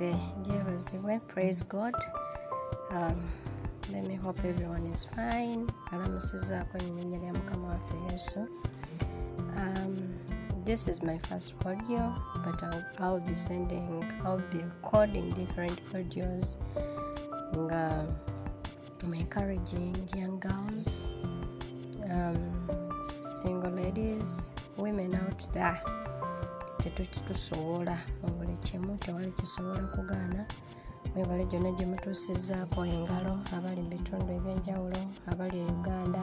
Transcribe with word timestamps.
yaffe 0.00 0.16
gyebazibwe 0.42 1.20
praise 1.28 1.64
god. 1.64 1.94
Um, 2.90 3.20
let 3.92 4.04
me 4.06 4.14
hope 4.14 4.38
everyone 4.44 4.86
is 4.92 5.04
fine. 5.04 5.66
Alamusizaako 5.92 6.78
erinnya 6.78 7.18
lya 7.18 7.32
mukama 7.32 7.68
waffe 7.68 8.12
yesu. 8.12 8.46
Um, 9.56 10.14
this 10.64 10.88
is 10.88 11.02
my 11.02 11.18
first 11.18 11.54
audio 11.66 12.14
but 12.44 12.62
I'll, 12.62 12.84
I'll 12.98 13.20
be 13.20 13.34
sending 13.34 14.04
I'll 14.24 14.42
be 14.52 14.58
recording 14.58 15.30
different 15.30 15.80
audios. 15.92 16.56
Nga 17.56 18.06
I'm 19.04 19.14
encouraging 19.14 19.96
young 20.16 20.40
girls. 20.40 21.10
Um, 22.10 22.68
single 23.02 23.72
ladies 23.72 24.54
women 24.76 25.14
out 25.14 25.52
there 25.52 25.99
tetusobola 26.80 27.96
mu 28.22 28.28
buli 28.36 28.56
kimu 28.64 28.96
tewali 28.96 29.32
kisobola 29.32 29.82
kugaana. 29.94 30.46
Mwebale 31.14 31.44
gyonna 31.44 31.70
gye 31.72 31.86
mutuusizzaako 31.86 32.86
engalo 32.86 33.34
abali 33.56 33.82
mu 33.82 33.90
bitundu 33.90 34.30
ebyenjawulo 34.38 35.00
abali 35.30 35.58
e 35.58 35.66
uganda 35.66 36.22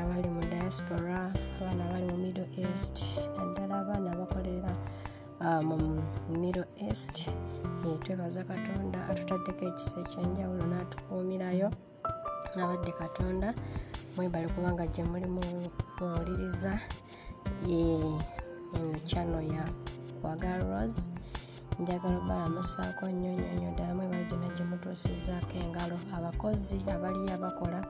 abali 0.00 0.28
mu 0.28 0.40
diaspora 0.52 1.32
abaana 1.56 1.82
abali 1.88 2.06
mu 2.12 2.16
middle 2.24 2.48
east 2.60 2.96
naddala 3.36 3.74
abaana 3.80 4.08
abakolera 4.12 4.72
mu 5.68 5.76
middle 6.40 6.68
east 6.76 7.30
twebaza 8.02 8.44
katonda 8.44 8.98
atutaddeko 9.10 9.62
ekisa 9.70 9.96
ekyenjawulo 10.04 10.64
n'atukuumirayo. 10.68 11.68
Abadde 12.62 12.92
katonda 12.92 13.48
mwebale 14.16 14.48
kubanga 14.54 14.84
gye 14.92 15.04
muli 15.04 15.28
muwuliriza 15.34 16.72
eno 18.76 18.98
channel 19.06 19.44
ya 19.54 19.64
kwagala 20.20 20.64
rose. 20.64 21.10
Njagala 21.80 22.18
obalamusaako 22.18 23.06
nnyo 23.08 23.32
nnyo 23.32 23.52
nnyo 23.54 23.70
ddala 23.72 23.94
mwebale 23.94 24.24
gyonna 24.28 24.48
gye 24.56 24.64
mutuusizzaako 24.64 25.54
engalo. 25.64 25.96
Abakozi 26.16 26.76
abali 26.94 27.30
abakola 27.32 27.80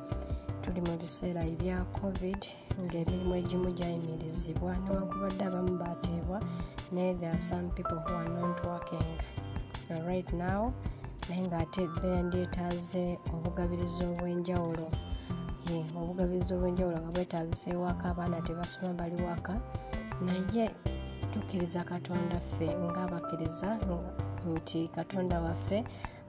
tuli 0.63 0.81
mu 0.87 0.95
biseera 1.01 1.43
ebya 1.53 1.85
covid 1.99 2.43
ng'emirimu 2.85 3.35
egimu 3.41 3.69
gyayimirizibwa. 3.79 4.73
Newankubadde 4.85 5.45
abamu 5.45 5.75
bateebwa 5.83 6.39
naye 6.93 7.15
there 7.15 7.33
are 7.33 7.39
some 7.39 7.71
people 7.75 7.99
who 8.07 8.15
are 8.15 8.31
not 8.39 8.57
working. 8.67 9.09
Right 10.07 10.31
now 10.33 10.73
naye 11.29 11.43
ng'ate 11.49 11.83
bendyetaaze 12.03 13.19
obugabirizi 13.35 14.03
obw'enjawulo. 14.07 14.87
Obugabirizi 15.99 16.55
obw'enjawulo 16.55 16.99
nga 17.01 17.11
bwetagisa 17.15 17.71
ewaka 17.75 18.05
abaana 18.11 18.39
tebasoma 18.47 18.93
bali 18.95 19.19
waka 19.23 19.55
naye 20.27 20.71
tukkiriza 21.33 21.85
katonda 21.85 22.41
ffe 22.41 22.67
ngaabakkiriza 22.77 23.79
nti 24.53 24.89
katonda 24.95 25.41
waffe 25.41 25.85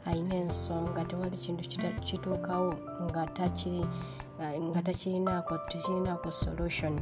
ayina 0.06 0.36
ensonga 0.36 1.06
tewali 1.06 1.38
kintu 1.38 1.64
kituukawo 2.08 2.74
nga 4.72 4.82
takirinaako 4.84 5.58
tekirinaako 5.58 6.32
solution. 6.32 7.00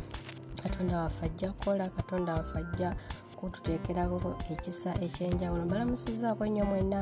Katonda 0.63 0.97
waffe 0.97 1.25
ajja 1.25 1.51
kukola 1.51 1.89
katonda 1.89 2.33
waffe 2.35 2.57
ajja 2.59 2.95
kututeekerako 3.39 4.35
ekisa 4.51 4.91
ekyenjawulo. 5.05 5.65
Mbalamusizaako 5.65 6.43
nnyo 6.45 6.65
mwenna 6.65 6.99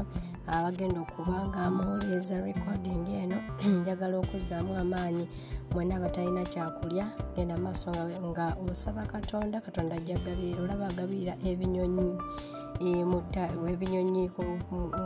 abagenda 0.55 0.99
okuba 1.01 1.37
nga 1.47 1.61
muwuliriza 1.75 2.41
recording 2.47 3.05
eno 3.21 3.37
njagala 3.81 4.15
okuzzaamu 4.17 4.71
amaanyi. 4.83 5.25
Mwenna 5.73 5.95
abatalina 5.95 6.43
kyakulya 6.51 7.05
genda 7.35 7.57
maaso 7.57 7.91
nga 8.29 8.55
osaba 8.71 9.03
katonda 9.05 9.61
katonda 9.61 9.95
ajja 9.95 10.17
gabirira 10.25 10.63
olaba 10.63 10.87
agabirira 10.87 11.33
ebinyonyi 11.49 12.09
ebinyonyi 13.71 14.29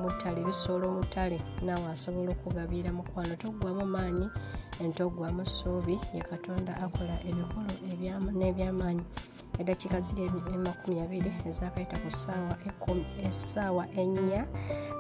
mutale 0.04 0.44
bisolo 0.44 0.92
mutale 0.92 1.38
naawe 1.66 1.88
asobola 1.94 2.32
okugabirira 2.36 2.92
mukwano 2.92 3.34
toggwamu 3.42 3.86
maanyi 3.96 4.28
ntogwamu 4.88 5.46
suubi 5.46 5.96
ye 6.14 6.22
katonda 6.32 6.72
akola 6.84 7.16
ebikolo 7.30 7.72
n'ebyamaanyi 8.38 9.06
eddakiika 9.60 10.00
ziri 10.00 10.24
emakumi 10.56 10.96
abiri 11.04 11.32
ezakayita 11.48 11.96
ku 12.82 12.92
essaawa 13.28 13.84
ennya. 14.02 14.44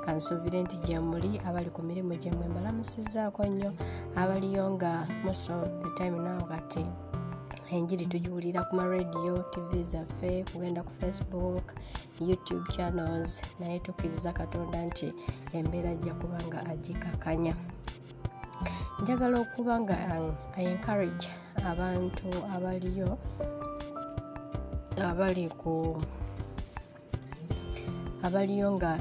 Kansuubire 0.06 0.58
nti 0.64 0.78
gyemuli 0.86 1.32
abali 1.48 1.70
ku 1.76 1.82
mirimu 1.88 2.14
gyemwe 2.22 2.46
mbalamusizaako 2.52 3.42
nnyo 3.46 3.72
abaliyo 4.22 4.66
nga 4.74 4.92
muso 5.24 5.56
etime 5.88 6.18
naawe 6.24 6.44
kati 6.52 6.84
enjiri 7.76 8.06
tugiwulira 8.06 8.68
ku 8.68 8.76
maradio 8.76 9.34
tv 9.52 9.70
zaffe 9.92 10.44
kugenda 10.52 10.84
ku 10.84 10.92
facebook 11.00 11.66
youtube 12.20 12.66
channels 12.76 13.32
naye 13.60 13.80
tukkiriza 13.80 14.32
katonda 14.34 14.78
nti 14.86 15.08
embeera 15.56 15.90
ajja 15.96 16.14
kuba 16.14 16.38
nga 16.48 16.60
agikakanya 16.72 17.56
njagala 19.02 19.40
okuba 19.40 19.74
nga 19.80 19.96
encourage 20.64 21.28
abantu 21.72 22.28
abaliyo 22.56 23.10
abali 25.00 25.48
ku 25.62 25.96
abaliyo 28.24 28.72
nga 28.76 29.00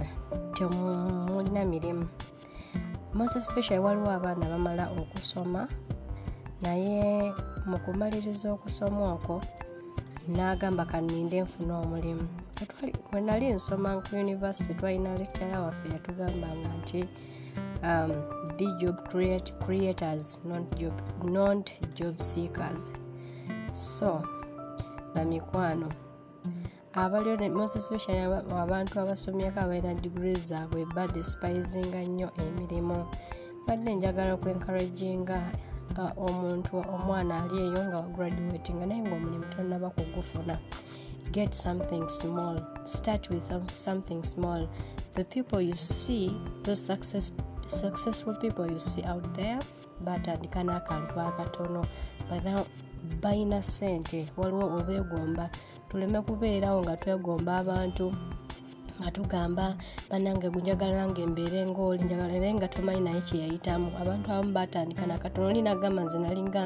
temulina 0.55 1.65
mirimu 1.65 2.06
most 3.15 3.37
especially 3.37 3.83
waliwo 3.83 4.11
abaana 4.11 4.47
bamala 4.53 4.84
okusoma 5.01 5.69
naye 6.62 7.33
mu 7.67 7.77
kumaliriza 7.84 8.53
okusoma 8.53 9.03
okwo 9.17 9.37
n'agamba 10.28 10.84
kaninde 10.84 11.43
nfuna 11.43 11.78
omulimu. 11.83 12.27
Bwe 13.11 13.21
nali 13.21 13.47
nsoma 13.57 13.99
ku 14.05 14.17
univesity 14.17 14.75
twalina 14.78 15.19
lecture 15.19 15.57
waffe 15.65 15.87
yatugambanga 15.95 16.71
nti 16.81 17.01
um, 17.83 18.11
be 18.57 18.67
job 18.81 18.97
create, 19.09 19.53
creators 19.65 20.39
not 20.45 20.65
job, 20.78 20.97
not 21.25 21.71
job 21.95 22.15
seekers. 22.21 22.93
So 23.71 24.22
bamikwano 25.15 25.88
most 27.53 27.76
especially 27.76 28.19
abantu 28.19 29.00
abasomyeko 29.00 29.60
abalina 29.60 29.94
digiri 29.94 30.34
zaabwe 30.34 30.87
badespising 30.94 31.94
nnyo 31.94 32.31
emirimu. 32.37 33.06
Badde 33.66 33.94
njagala 33.94 34.34
okwenkaraginga 34.34 35.53
omuntu 36.16 36.82
omwana 36.94 37.44
ali 37.44 37.60
eyo 37.60 37.84
nga 37.84 37.97
wagraduatinga 37.97 38.87
naye 38.87 39.00
ngaomulimu 39.00 39.44
tonaba 39.44 39.91
kugufuna. 39.91 40.59
Get 41.31 41.54
something 41.54 42.09
small. 42.09 42.56
Start 42.84 43.31
with 43.31 43.47
something 43.71 44.22
small. 44.22 44.66
The 45.15 45.25
people 45.25 45.60
you 45.60 45.77
see 45.77 46.34
those 46.65 46.82
success, 46.82 47.32
successful 47.66 48.34
people 48.34 48.66
you 48.66 48.81
see 48.81 49.04
out 49.04 49.34
there 49.34 49.59
batandika 50.04 50.65
n'akantu 50.65 51.21
akatono 51.21 51.87
balina 53.22 53.62
sente 53.62 54.27
waliwo 54.37 54.65
obeegomba 54.78 55.50
tuleme 55.88 56.21
kubeerawo 56.27 56.78
nga 56.84 56.97
twegomba 56.97 57.53
abantu 57.62 58.06
nga 59.00 59.11
tugamba 59.11 59.66
banange 60.11 60.49
gunjagala 60.53 60.94
nange 60.97 61.22
embeere 61.25 61.66
ngaoli 61.66 62.05
njagala 62.05 62.37
naye 62.37 62.55
nga 62.55 62.69
tomanyi 62.69 63.00
naye 63.00 63.21
kyeyayitamu 63.25 63.89
abantu 64.00 64.27
abamu 64.28 64.53
batandika 64.53 65.06
nakatono 65.06 65.47
oli 65.49 65.62
nagamba 65.62 66.05
nze 66.05 66.19
nalinga 66.21 66.62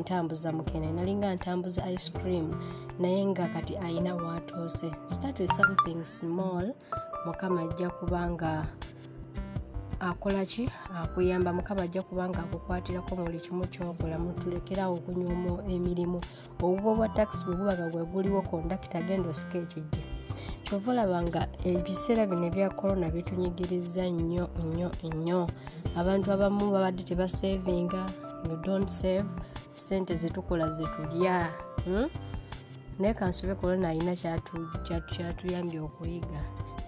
ntambuza 0.00 0.48
mukene 0.56 0.88
nalinga 0.92 1.28
ntambuza 1.38 1.86
ice 1.94 2.10
cream 2.18 2.46
naye 2.98 3.22
nga 3.30 3.46
kati 3.54 3.78
ayina 3.78 4.12
watoose. 4.14 4.90
Start 5.06 5.38
with 5.40 5.52
something 5.54 6.02
small 6.04 6.66
mukama 7.26 7.62
ajja 7.62 7.90
kubanga 7.90 8.66
akola 10.00 10.46
ki? 10.46 10.70
Akuyamba 11.02 11.52
mukama 11.52 11.82
ajja 11.82 12.02
kubanga 12.02 12.38
akukwatirako 12.38 13.16
buli 13.16 13.40
kimu 13.40 13.66
kyokola 13.66 14.18
mutulekerawo 14.18 14.94
okunyuma 14.96 15.64
emirimu. 15.68 16.20
Obuba 16.62 16.90
obwa 16.90 17.08
takisi 17.08 17.44
bwe 17.44 17.56
bubaga 17.56 17.90
bwe 17.90 18.04
guliwo 18.04 18.42
kondakita 18.42 18.98
agenda 18.98 19.28
osika 19.28 19.58
ekijja 19.58 20.02
kyova 20.64 20.92
olaba 20.92 21.22
nga 21.22 21.42
ebiseera 21.64 22.26
bino 22.26 22.46
ebya 22.46 22.70
korona 22.70 23.10
bitunyigiriza 23.10 24.04
nnyo 24.08 24.48
nnyo 24.64 24.90
nnyo. 25.04 25.40
Abantu 25.96 26.32
abamu 26.32 26.72
babadde 26.72 27.02
tebasevinga 27.02 28.02
you 28.48 28.56
don't 28.64 28.88
save 28.88 29.28
sente 29.74 30.14
zetukola 30.14 30.68
zetulya 30.68 31.52
hmm? 31.84 32.08
naye 32.98 33.14
kansube 33.14 33.54
korona 33.54 33.88
alina 33.88 34.16
kyatuyambye 35.12 35.80
okuyiga. 35.80 36.40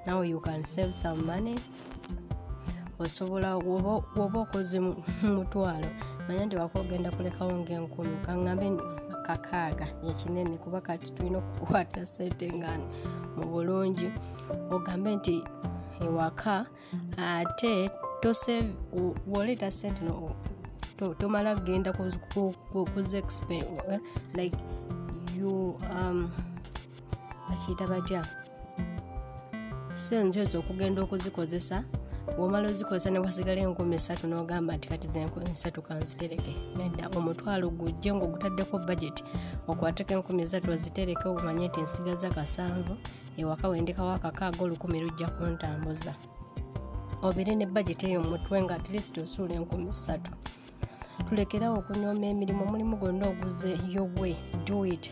Now 0.06 0.22
you 0.22 0.40
can 0.40 0.64
save 0.64 0.92
some 0.92 1.26
money 1.26 1.56
osobola 2.98 3.56
woba 3.56 4.40
okoze 4.40 4.80
mutwalo. 5.36 5.88
Manya 6.28 6.46
nti 6.46 6.56
waka 6.56 6.80
ogenda 6.80 7.10
kulekawo 7.10 7.52
ngaenkumi 7.52 8.16
kaŋambe 8.26 8.66
kakaaga 9.26 9.86
ekinene 10.08 10.56
kuba 10.58 10.80
kati 10.80 11.12
tulina 11.12 11.38
okukwata 11.38 12.06
sente 12.06 12.46
nga 12.56 12.78
mu 13.36 13.44
bulungi. 13.50 14.08
Ogambe 14.70 15.16
nti 15.16 15.44
ewaka 16.00 16.66
ate 17.16 17.90
woleeta 19.26 19.70
sente 19.70 20.02
tomala 21.18 21.54
kgenda 21.54 21.92
kuze 21.92 23.22
like 24.34 24.56
um, 25.92 26.30
bakiyita 27.48 27.86
batya? 27.86 28.22
Senzoezo 29.94 30.58
okugenda 30.58 31.02
okuzikozesa 31.02 31.84
omala 32.38 32.68
ozikozesa 32.68 33.10
newasigala 33.10 33.60
enkumi 33.60 33.98
satu 33.98 34.26
nogamba 34.26 34.76
nti 34.76 34.88
kati 34.88 35.08
zenkumi 35.08 35.54
satu 35.62 35.82
kanzitereke 35.82 36.52
nedda 36.76 37.08
omutwalo 37.16 37.70
gujje 37.70 38.10
ngaogutaddeko 38.14 38.78
budget 38.78 39.24
okwateko 39.70 40.12
enkumi 40.14 40.46
satu 40.46 40.70
ozitereke 40.70 41.28
omanye 41.28 41.68
nti 41.68 41.80
nsigaza 41.80 42.30
kasanvu 42.30 42.94
ewaka 43.40 43.68
wendekawo 43.68 44.10
akakaaga 44.12 44.64
olukumi 44.64 45.00
lujja 45.00 45.28
kuntambuza. 45.28 46.12
Obere 47.22 47.54
ne 47.54 47.66
budget 47.66 48.04
eyo 48.04 48.20
mutwe 48.22 48.62
nga 48.62 48.74
atlist 48.74 49.18
osuula 49.18 49.54
enkumi 49.54 49.92
satu 49.92 50.32
tulekerawo 51.28 51.78
okunyooma 51.78 52.26
emirimu 52.26 52.62
omulimu 52.64 52.96
gwonna 52.96 53.24
oguze 53.28 53.78
yowe 53.94 54.36
do 54.66 54.86
it 54.86 55.04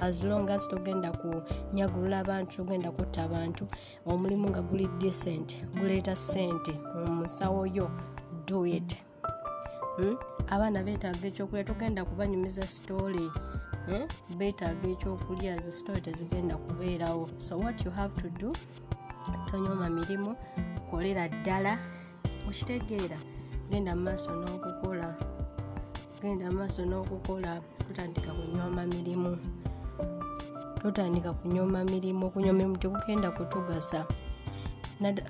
as 0.00 0.22
long 0.24 0.50
as 0.50 0.68
togenda 0.68 1.12
kunyagulula 1.12 2.18
abantu 2.18 2.56
togenda 2.56 2.90
kutta 2.90 3.22
abantu 3.22 3.66
omulimu 4.06 4.48
nga 4.50 4.62
guli 4.62 4.88
decent 4.98 5.64
guleeta 5.78 6.16
sente 6.16 6.72
musawo 7.06 7.66
yo 7.66 7.90
do 8.46 8.66
it. 8.66 8.96
Hmm? 9.96 10.16
abaana 10.50 10.82
beetaaga 10.82 11.26
ekyokulya 11.26 11.64
togenda 11.64 12.04
kubanyumiza 12.04 12.66
sitoole 12.66 13.30
hmm? 13.86 14.06
beetaaga 14.38 14.88
ekyokulya 14.88 15.56
zo 15.62 15.72
sitoole 15.72 16.00
tezigenda 16.00 16.56
kubeerawo. 16.56 17.28
So 17.36 17.58
what 17.58 17.84
you 17.84 17.90
have 17.90 18.14
to 18.22 18.28
do 18.30 18.52
tonyooma 19.50 19.90
mirimu 19.90 20.36
kolera 20.90 21.28
ddala 21.28 21.78
okitegeera. 22.48 23.18
Genda 23.70 23.96
mumaaso 23.96 24.30
n'okukola 24.36 25.16
genda 26.20 26.50
mumaaso 26.50 26.84
n'okukola 26.84 27.60
tutandika 27.86 28.30
kunyooma 28.32 28.86
mirimu 28.86 29.38
totandika 30.84 31.32
kunyooma 31.32 31.80
mirimu 31.88 32.28
okunyooma 32.28 32.58
mirimu 32.60 32.76
tekugenda 32.76 33.32
kutugasa 33.32 34.04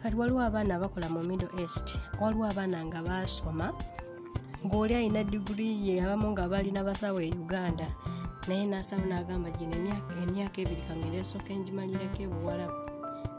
kati 0.02 0.16
waliwo 0.18 0.42
abaana 0.42 0.74
abakola 0.74 1.06
mu 1.14 1.22
middle 1.22 1.54
east 1.62 1.94
waliwo 2.20 2.44
abaana 2.50 2.82
nga 2.86 3.00
basoma 3.06 3.70
ngaoli 4.66 4.94
alina 4.94 5.24
diguri 5.24 5.88
ye 5.88 6.02
abamu 6.02 6.32
nga 6.32 6.48
balina 6.48 6.80
basawo 6.84 7.20
e 7.20 7.30
uganda. 7.30 7.86
Naye 8.48 8.66
nasawo 8.66 9.04
nagamba 9.04 9.50
gino 9.56 9.76
emyaka 10.22 10.60
ebiri 10.60 10.82
kangenda 10.88 11.20
esooka 11.20 11.52
engimalireko 11.52 12.22
ebuwala. 12.24 12.66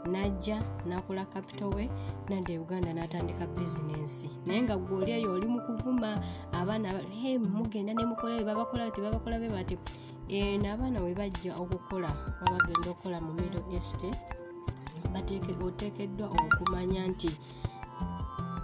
Najja 0.06 0.62
nakola 0.86 1.26
capital 1.26 1.74
we 1.74 1.90
nandi 2.28 2.52
e 2.54 2.58
uganda 2.58 2.94
natandika 2.94 3.46
bizinensi 3.46 4.30
naye 4.46 4.62
nga 4.62 4.76
gweoli 4.78 5.12
eyo 5.18 5.34
oli 5.34 5.46
mukuvuma 5.46 6.22
abaana 6.54 6.94
mugenda 7.42 7.90
nemukola 7.94 8.38
ti 8.38 9.00
babakola 9.02 9.38
be 9.42 9.48
bati 9.50 9.74
eno 10.28 10.66
abaana 10.72 10.98
webajja 11.00 11.52
okukola 11.62 12.10
babagenda 12.40 12.88
okukola 12.90 13.18
mu 13.26 13.32
middle 13.38 13.66
east 13.76 14.00
oteekeddwa 15.66 16.26
okumanya 16.42 17.02
nti 17.10 17.30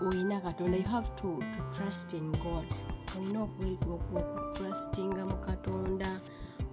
olina 0.06 0.40
katonda 0.40 0.76
you 0.76 0.88
have 0.88 1.10
to, 1.16 1.38
to 1.54 1.60
trust 1.72 2.12
in 2.12 2.32
god. 2.32 2.66
Olina 3.18 3.42
okutrustinga 3.42 5.22
mu 5.30 5.36
katonda 5.36 6.20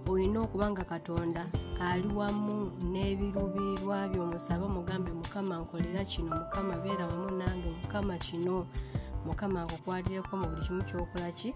olina 0.08 0.40
okubanga 0.40 0.84
katonda 0.84 1.46
ali 1.80 2.08
wamu 2.14 2.72
n'ebiruubirwa 2.92 4.08
byomusabe 4.08 4.66
mugambe 4.66 5.12
mukama 5.12 5.58
nkolera 5.58 6.04
kino 6.04 6.36
mukama 6.36 6.74
beera 6.82 7.06
wamu 7.06 7.30
nange 7.38 7.70
mukama 7.82 8.18
kino 8.18 8.66
mukama 9.26 9.64
nkukwatireko 9.64 10.36
mu 10.36 10.46
buli 10.48 10.62
kimu 10.66 10.82
kyokola 10.82 11.32
ki 11.32 11.54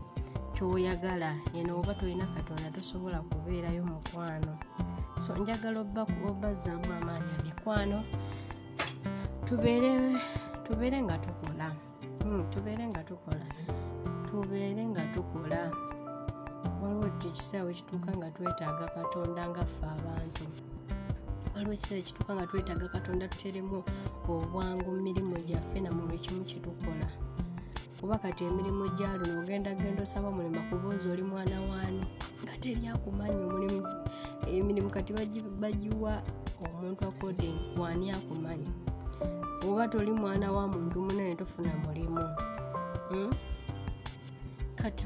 kyoyagala 0.54 1.30
eno 1.58 1.78
oba 1.78 1.94
tolina 1.98 2.26
katonda 2.34 2.70
tosobola 2.70 3.18
kubeerayo 3.30 3.82
mukwano. 3.84 4.54
So 5.18 5.34
njagala 5.36 5.80
obazzaamu 6.28 6.88
amaanyi 6.98 7.30
amikwano 7.40 8.04
tubeere 9.46 9.92
tubeere 10.64 11.02
nga 11.02 11.18
tukola. 11.18 11.66
Hmm, 12.22 12.50
tubeere 12.50 12.86
nga 12.86 13.02
tukola. 13.02 13.46
Tubeere 14.30 14.82
nga 14.86 15.02
tukola. 15.14 15.60
Waliwo 16.82 17.06
ekisaawe 17.06 17.70
ekituuka 17.72 18.10
nga 18.16 18.30
twetaaga 18.30 18.86
katonda 18.94 19.42
ngaffe 19.50 19.86
abantu. 19.86 20.44
Waliwo 21.54 21.72
ekiseera 21.74 22.00
ekituuka 22.02 22.32
nga 22.34 22.46
twetaaga 22.46 22.86
katonda 22.88 23.28
tuteremu 23.28 23.78
obwangu 24.28 24.90
mu 24.94 25.00
mirimu 25.02 25.34
gyaffe 25.48 25.80
na 25.80 25.90
mu 25.90 26.06
buli 26.06 26.18
kimu 26.18 26.44
kyetukola 26.44 27.08
kuba 28.04 28.18
kati 28.18 28.44
emirimu 28.44 28.88
gya 28.88 29.16
luno 29.16 29.40
ogenda 29.40 29.74
genda 29.74 30.02
osaba 30.02 30.28
omulimu 30.28 30.60
akubuuza 30.60 31.08
oli 31.08 31.22
mwana 31.22 31.56
waani 31.60 32.04
nga 32.42 32.54
teri 32.60 32.86
akumanyi 32.92 33.42
omulimu 33.48 33.88
emirimu 34.44 34.90
kati 34.90 35.12
bagiwa 35.62 36.22
omuntu 36.64 37.00
according 37.08 37.56
waani 37.80 38.10
akumanyi 38.10 38.68
oba 39.64 39.88
toli 39.88 40.12
mwana 40.12 40.52
wa 40.52 40.68
muntu 40.68 41.00
munene 41.00 41.34
tofuna 41.34 41.72
mulimu 41.84 42.24
hmm? 43.08 43.32
kati 44.76 45.04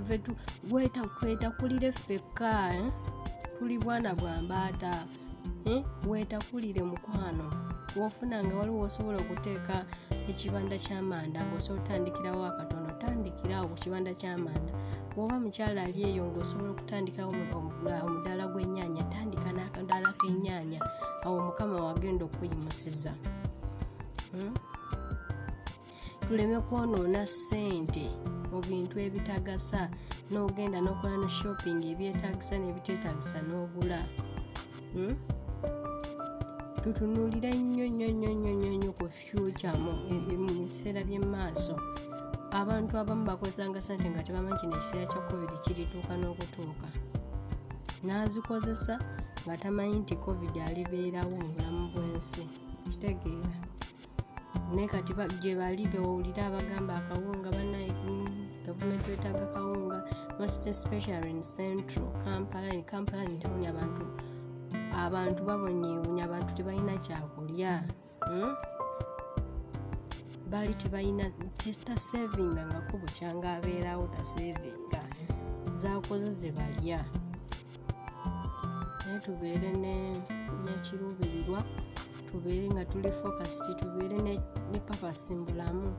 twetakulire 1.20 1.92
ffekka 1.92 2.74
eh? 2.74 2.90
tuli 3.58 3.78
bwana 3.78 4.14
bwa 4.14 4.42
mbaata 4.42 5.06
eh? 5.64 5.84
wetakulire 6.08 6.82
mukwano 6.82 7.46
wofuna 7.96 8.44
nga 8.44 8.54
waliwo 8.56 8.80
osobola 8.80 9.18
okuteeka 9.18 9.76
ekibanda 10.30 10.76
kyamanda 10.78 11.40
ngaosobola 11.46 11.82
otandikirawo 11.82 12.44
akatono 12.46 12.77
tandikirawo 13.38 13.68
ku 13.70 13.76
kibanda 13.78 14.10
kyamanda 14.14 14.72
bwoba 15.14 15.38
mukyala 15.38 15.82
ali 15.86 16.02
eyo 16.10 16.26
ngaosobola 16.26 16.70
okutandikirawo 16.74 17.32
omudaala 18.02 18.44
gw'ennyaanya 18.50 19.04
tandika 19.12 19.50
n'akadaala 19.54 20.10
k'ennyaanya 20.18 20.80
awo 21.24 21.38
mukama 21.46 21.76
wagenda 21.86 22.22
okuyimusiza. 22.26 23.12
Hmm? 24.32 24.54
tuleme 26.26 26.58
kwonoona 26.66 27.22
ssente 27.26 28.06
mu 28.50 28.58
bintu 28.68 28.94
ebitagasa 29.06 29.82
n'ogenda 30.30 30.78
n'okola 30.82 31.16
no 31.22 31.28
shopping 31.30 31.80
ebyetagisa 31.92 32.54
n'ebiteetagisa 32.58 33.38
n'ogula 33.46 34.00
hmm? 34.94 35.14
tutunulira 36.82 37.50
nnyo 37.54 37.86
nnyo 37.90 38.08
nnyo 38.12 38.30
nnyo 38.34 38.70
nnyo 38.74 38.90
ku 38.98 39.06
fyuca 39.18 39.70
mu 39.82 39.92
biseera 40.66 41.00
by'emaaso 41.08 41.74
abantu 42.52 42.98
abamu 42.98 43.24
bakozesanga 43.24 43.82
sente 43.82 44.08
nga 44.10 44.22
tebamanyi 44.22 44.58
kino 44.60 44.74
ekiseera 44.76 45.10
kya 45.10 45.20
covid 45.28 45.52
kirituuka 45.64 46.14
n'okutuuka. 46.16 46.88
N'azikozesa 48.04 48.94
nga 49.44 49.54
tamanyi 49.62 49.96
nti 50.02 50.14
covid 50.24 50.54
alibeerawo 50.68 51.34
mu 51.36 51.48
bulamu 51.52 51.84
bw'ensi. 51.92 52.44
Kitegeera. 52.90 53.56
Naye 54.72 54.88
kati 54.88 55.12
gye 55.40 55.52
bali 55.60 55.84
bewulira 55.92 56.42
abagamba 56.48 56.92
akawunga 57.00 57.48
banaye 57.56 57.92
gavumenti 58.64 59.10
wetaaga 59.10 59.46
kawunga 59.54 59.98
most 60.38 60.66
especially 60.66 61.30
in 61.30 61.42
central 61.42 62.08
kampala 62.24 62.68
ne 62.68 62.82
kampala 62.82 63.24
nitawuni 63.24 63.66
abantu 63.66 64.06
abantu 64.92 65.40
babonyeebunya 65.48 66.24
abantu 66.24 66.50
tebalina 66.56 66.94
kyakulya. 67.04 67.84
Hmm? 68.28 68.52
Baali 70.50 70.74
tebalina 70.74 71.30
tasevinga 71.84 72.62
nga 72.66 72.80
kubukyanga 72.88 73.48
abeerawo 73.56 74.06
tasevinga 74.16 75.02
zakoze 75.80 76.30
ze 76.30 76.50
balya. 76.50 77.04
Naye 79.04 79.20
tubeere 79.20 79.70
nekiruubirirwa 80.64 81.60
tubeere 82.30 82.66
nga 82.72 82.84
tuli 82.84 83.12
focused 83.12 83.76
tubeere 83.76 84.18
ne 84.72 84.80
papasi 84.88 85.34
mbulamu 85.34 85.96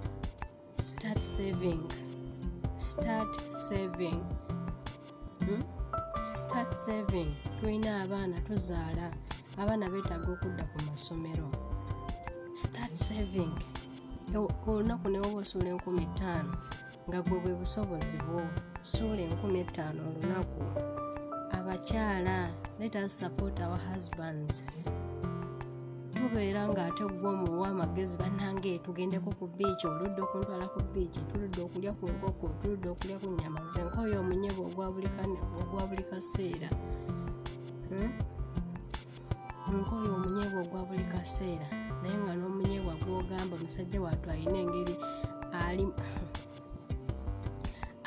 start 0.82 1.22
saving 1.22 1.84
start 2.76 3.34
saving 3.52 4.22
hmm? 5.40 5.64
start 6.24 6.74
saving 6.74 7.30
tulina 7.60 8.02
abaana 8.02 8.42
tuzaala 8.42 9.12
abaana 9.58 9.90
beetaaga 9.90 10.32
okudda 10.32 10.64
ku 10.72 10.78
masomero. 10.90 11.48
Start 12.54 12.94
saving 12.96 13.54
olunaku 14.38 15.10
newoba 15.10 15.42
osuula 15.42 15.70
enkumi 15.70 16.06
ttaano 16.14 16.54
nga 17.08 17.20
gwe 17.22 17.40
bwe 17.44 17.54
busobozi 17.60 18.18
bwo 18.26 18.42
suula 18.84 19.22
enkumi 19.22 19.60
ettaano 19.64 20.00
olunaku 20.10 20.62
abakyala 21.58 22.38
let 22.80 22.96
us 22.96 23.12
support 23.20 23.60
our 23.60 23.80
husbands. 23.90 24.64
Tubeera 26.14 26.68
ngaate 26.68 27.04
gwe 27.04 27.30
omuwa 27.30 27.68
amagezi 27.70 28.18
bannange 28.22 28.80
tugendeko 28.86 29.30
ku 29.40 29.48
biiki 29.58 29.88
oludde 29.88 30.22
okuntwala 30.22 30.66
ku 30.74 30.80
biiki 30.94 31.20
tuludde 31.30 31.62
okulya 31.62 31.92
ku 31.98 32.06
nkoko 32.06 32.46
tuludde 32.62 32.88
okulya 32.90 33.18
ku 33.22 33.28
nyama 33.40 33.62
zenkoyo 33.74 34.20
omunyebo 34.20 34.62
ogwa 34.70 34.92
buli 35.90 36.04
kaseera. 36.10 36.70
Nkoyo 39.70 40.12
omunyebwa 40.16 40.62
ogwa 40.62 40.82
buli 40.86 41.06
kaseera 41.14 41.79
naye 42.04 42.18
nga 42.18 42.34
n'omunyebwa 42.36 42.94
gwogamba 43.04 43.56
omusajja 43.56 44.02
wattu 44.02 44.30
alina 44.32 44.58
engeri 44.58 44.96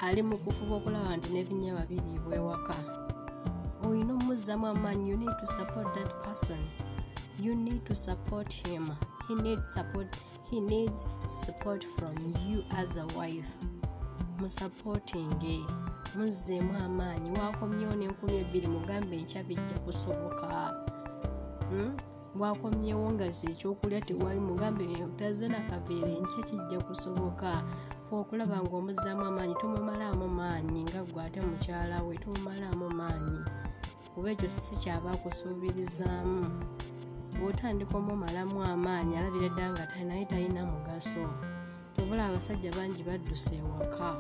ali 0.03 0.23
mu 0.23 0.37
kufuba 0.39 0.75
okulaba 0.77 1.17
nti 1.17 1.29
n'ebinyebwa 1.33 1.83
biriibwa 1.91 2.35
ewaka. 2.37 2.75
Olina 3.87 4.13
omuzzamu 4.15 4.67
amaanyi 4.67 5.11
you 5.11 5.17
need 5.17 5.37
to 5.41 5.47
support 5.47 5.95
that 5.95 6.11
person. 6.25 6.59
You 7.39 7.55
need 7.55 7.85
to 7.87 7.95
support 7.95 8.53
him. 8.53 8.91
He 9.29 9.35
needs 9.35 9.73
support 9.75 10.09
he 10.51 10.61
needs 10.61 11.07
support 11.29 11.85
from 11.97 12.15
you 12.49 12.65
as 12.77 12.97
a 12.97 13.07
wife. 13.19 13.53
Musupportinge 14.41 15.61
muzzeemu 16.17 16.77
amaanyi 16.85 17.31
wakomyewo 17.39 17.95
n'enkumi 17.95 18.37
ebbiri 18.43 18.67
mugambe 18.69 19.17
enkya 19.17 19.43
bijja 19.43 19.79
kusoboka. 19.85 20.75
Hmm? 21.71 21.97
Bwakomyewo 22.43 23.07
nga 23.15 23.29
ze 23.31 23.47
ekyokulya 23.55 24.01
tewali 24.07 24.41
mugambe 24.49 24.83
otaze 25.07 25.47
nakaveera 25.49 26.11
enkya 26.19 26.43
kijja 26.49 26.79
kusoboka 26.87 27.51
fe 28.07 28.13
okulaba 28.23 28.59
ngaomuzzaamu 28.65 29.23
amaanyi 29.31 29.55
tomumalaamu 29.63 30.27
maanyi 30.39 30.81
nga 30.91 31.01
gwe 31.07 31.21
ate 31.27 31.41
mukyala 31.49 31.97
we 32.07 32.19
tomumalaamu 32.23 32.87
maanyi. 32.99 33.39
Kuba 34.11 34.29
ekyo 34.35 34.49
si 34.49 34.75
kyaba 34.83 35.11
akusuubirizaamu 35.15 36.43
bwotandika 37.39 37.95
omumalamu 38.01 38.59
amaanyi 38.73 39.13
alabira 39.17 39.49
ddala 39.55 39.71
nga 39.87 40.03
naye 40.09 40.25
talina 40.31 40.63
mugaso. 40.67 41.25
Tobula 41.95 42.27
abasajja 42.27 42.75
bangi 42.77 43.03
badduse 43.07 43.55
ewaka. 43.63 44.19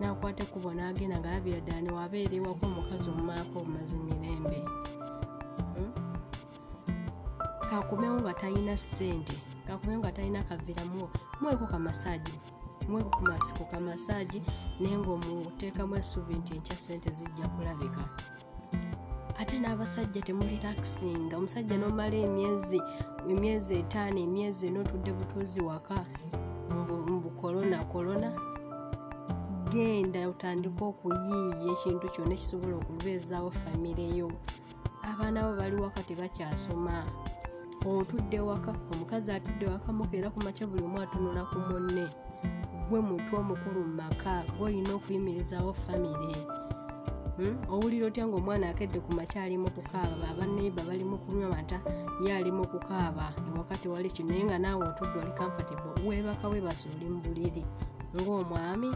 Nakwata 0.00 0.42
ekkubo 0.42 0.74
n'agenda 0.74 1.16
nga 1.18 1.28
alabira 1.30 1.62
ddala 1.62 1.80
newabeera 1.86 2.34
ewaka 2.36 2.62
omukazi 2.66 3.06
omumalako 3.12 3.54
obumazi 3.62 3.96
mirembe? 4.02 4.58
Kakumewo 7.74 8.20
nga 8.20 8.34
talina 8.34 8.76
ssente 8.76 9.36
kakumewo 9.66 9.98
nga 9.98 10.12
talina 10.12 10.42
kaviramuwo 10.42 11.10
mweko 11.40 11.66
kamasaji 11.66 12.34
mweko 12.88 13.10
ku 13.58 13.64
kamasaji 13.64 14.42
naye 14.80 14.98
ngaomuteekamu 14.98 15.96
essuubi 15.96 16.34
nti 16.34 16.54
enkya 16.54 16.76
ssente 16.76 17.10
zijja 17.10 17.48
kulabika. 17.48 18.04
Ate 19.40 19.58
n'abasajja 19.58 20.22
temulirakisinga 20.22 21.36
omusajja 21.36 21.76
n'omala 21.78 22.16
emyezi 22.26 22.80
emyezi 23.30 23.72
etaano 23.82 24.18
emyezi 24.26 24.70
n'otudde 24.70 25.12
butuuzi 25.18 25.60
waka 25.68 25.98
mbukolona 26.70 27.78
kolona 27.90 28.30
genda 29.72 30.20
otandika 30.30 30.84
okuyiiya 30.92 31.72
ekintu 31.74 32.06
kyonna 32.14 32.34
ekisobola 32.36 32.74
okubeezaawo 32.78 33.50
famireyo 33.50 34.28
abaana 35.10 35.38
bo 35.46 35.52
bali 35.58 35.76
waka 35.82 36.02
tebakyasoma 36.08 36.94
otudde 37.86 38.40
waka 38.40 38.72
omukazi 38.92 39.32
atudde 39.32 39.66
waka 39.66 39.92
mukeera 39.92 40.30
ku 40.30 40.40
makya 40.44 40.66
buli 40.66 40.82
omu 40.84 41.00
atunula 41.00 41.44
ku 41.44 41.58
munne. 41.68 42.06
Gwe 42.88 43.00
muntu 43.00 43.36
omukulu 43.36 43.80
mu 43.84 43.94
maka 44.00 44.44
gweolina 44.56 44.94
okuyimirizaawo 44.94 45.72
famire 45.72 46.36
Hmm? 47.36 47.58
owulira 47.68 48.06
otya 48.06 48.26
ngaomwana 48.26 48.70
akedde 48.70 49.00
ku 49.00 49.10
makya 49.12 49.42
alimu 49.42 49.70
kukaaba? 49.70 50.30
Abaneiba 50.30 50.82
balimu 50.86 51.18
kunywa 51.18 51.50
mata 51.50 51.80
ye 52.22 52.30
alimu 52.36 52.66
kukaaba. 52.66 53.34
Ewakati 53.50 53.88
wali 53.88 54.10
kino 54.10 54.28
naye 54.28 54.44
nga 54.44 54.58
naawe 54.58 54.88
otudde 54.88 55.18
oli 55.18 55.32
comfortable 55.34 56.06
weebaka 56.06 56.48
webasa 56.48 56.88
oli 56.96 57.10
mu 57.10 57.20
buliri. 57.20 57.64
Ngaomwami 58.14 58.94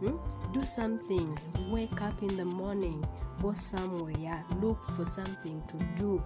hmm? 0.00 0.18
do 0.52 0.60
something 0.64 1.28
wake 1.72 2.00
up 2.02 2.22
in 2.22 2.36
the 2.36 2.44
morning 2.44 3.00
go 3.40 3.52
somewhere 3.54 4.44
look 4.60 4.82
for 4.82 5.06
something 5.06 5.62
to 5.66 5.76
do 5.96 6.22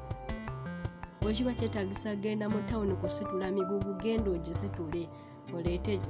wekiba 1.25 1.53
kyetagisa 1.53 2.17
genda 2.17 2.49
mu 2.49 2.61
tawuni 2.69 2.95
kusitula 2.95 3.51
migugu 3.51 3.95
genda 3.95 4.31
ogisitule 4.31 5.09
oleete 5.55 6.01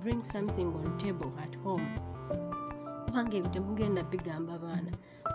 bring 0.00 0.22
something 0.24 0.66
on 0.66 0.98
table 0.98 1.32
at 1.42 1.54
home. 1.62 1.86
Kubanga 3.06 3.36
ebyo 3.36 3.50
temugenda 3.50 4.02
bigamba 4.02 4.58
baana. 4.58 4.90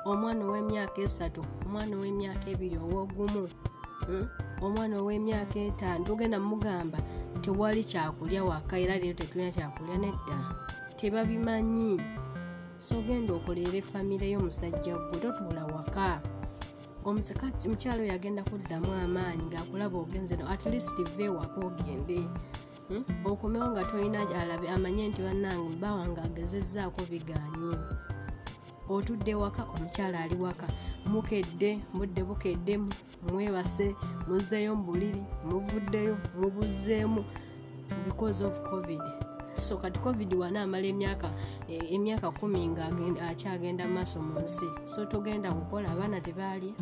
Omwana 0.06 0.46
ow'emyaka 0.46 1.02
esatu 1.02 1.42
omwana 1.66 1.96
ow'emyaka 1.96 2.50
ebiri 2.52 2.78
owogumu 2.78 3.50
hmm? 4.08 4.28
omwana 4.62 4.96
ow'emyaka 5.00 5.60
etaano 5.60 6.04
togenda 6.06 6.40
mugamba 6.40 7.00
tewali 7.42 7.84
kyakulya 7.84 8.44
waka 8.44 8.80
era 8.80 9.00
leero 9.00 9.16
tetulina 9.16 9.52
kyakulya 9.52 9.98
nedda. 9.98 10.38
Tebabimanyi. 10.98 12.02
So 12.80 13.02
genda 13.02 13.34
okoleera 13.34 13.78
efamire 13.80 14.28
y'omusajja 14.32 14.96
gwe 14.96 15.20
totuula 15.20 15.64
waka 15.66 16.22
omukyalo 17.06 18.04
oyo 18.04 18.14
agenda 18.14 18.44
kuddamu 18.44 18.94
amaanyi 18.94 19.44
ngaakulaba 19.48 19.98
ogenze 19.98 20.36
at 20.50 20.66
least 20.66 20.98
ve 21.18 21.30
waka 21.30 21.60
ogende. 21.68 22.20
Hmm? 22.90 23.04
okomewo 23.26 23.72
nga 23.72 23.84
tolina 23.86 24.20
alabe 24.42 24.68
amanye 24.70 25.08
nti 25.08 25.22
bannange 25.22 25.70
mbawa 25.76 26.08
nga 26.08 26.24
agezezaako 26.24 27.02
biganyi 27.12 27.76
otudde 28.90 29.36
waka 29.36 29.64
omukyala 29.64 30.20
ali 30.20 30.36
waka. 30.36 30.68
Mukedde 31.06 31.80
budde 31.94 32.24
bukedde 32.24 32.80
mwebase 33.32 33.96
muzzeeyo 34.28 34.76
mu 34.76 34.84
buliri 34.84 35.24
muvuddeyo 35.48 36.18
mubuzeemu 36.40 37.24
because 38.06 38.44
of 38.44 38.62
covid. 38.70 39.02
So 39.54 39.78
kati 39.78 40.00
covid 40.00 40.34
wana 40.34 40.62
amala 40.62 40.88
emyaka 40.88 41.32
e, 41.70 41.96
emyaka 41.96 42.32
kumi 42.32 42.68
nga 42.68 42.92
akyagenda 43.30 43.88
maaso 43.88 44.20
mu 44.22 44.40
nsi. 44.40 44.68
So 44.86 45.06
togenda 45.06 45.52
kukola 45.52 45.92
abaana 45.92 46.22
tebaalya 46.22 46.74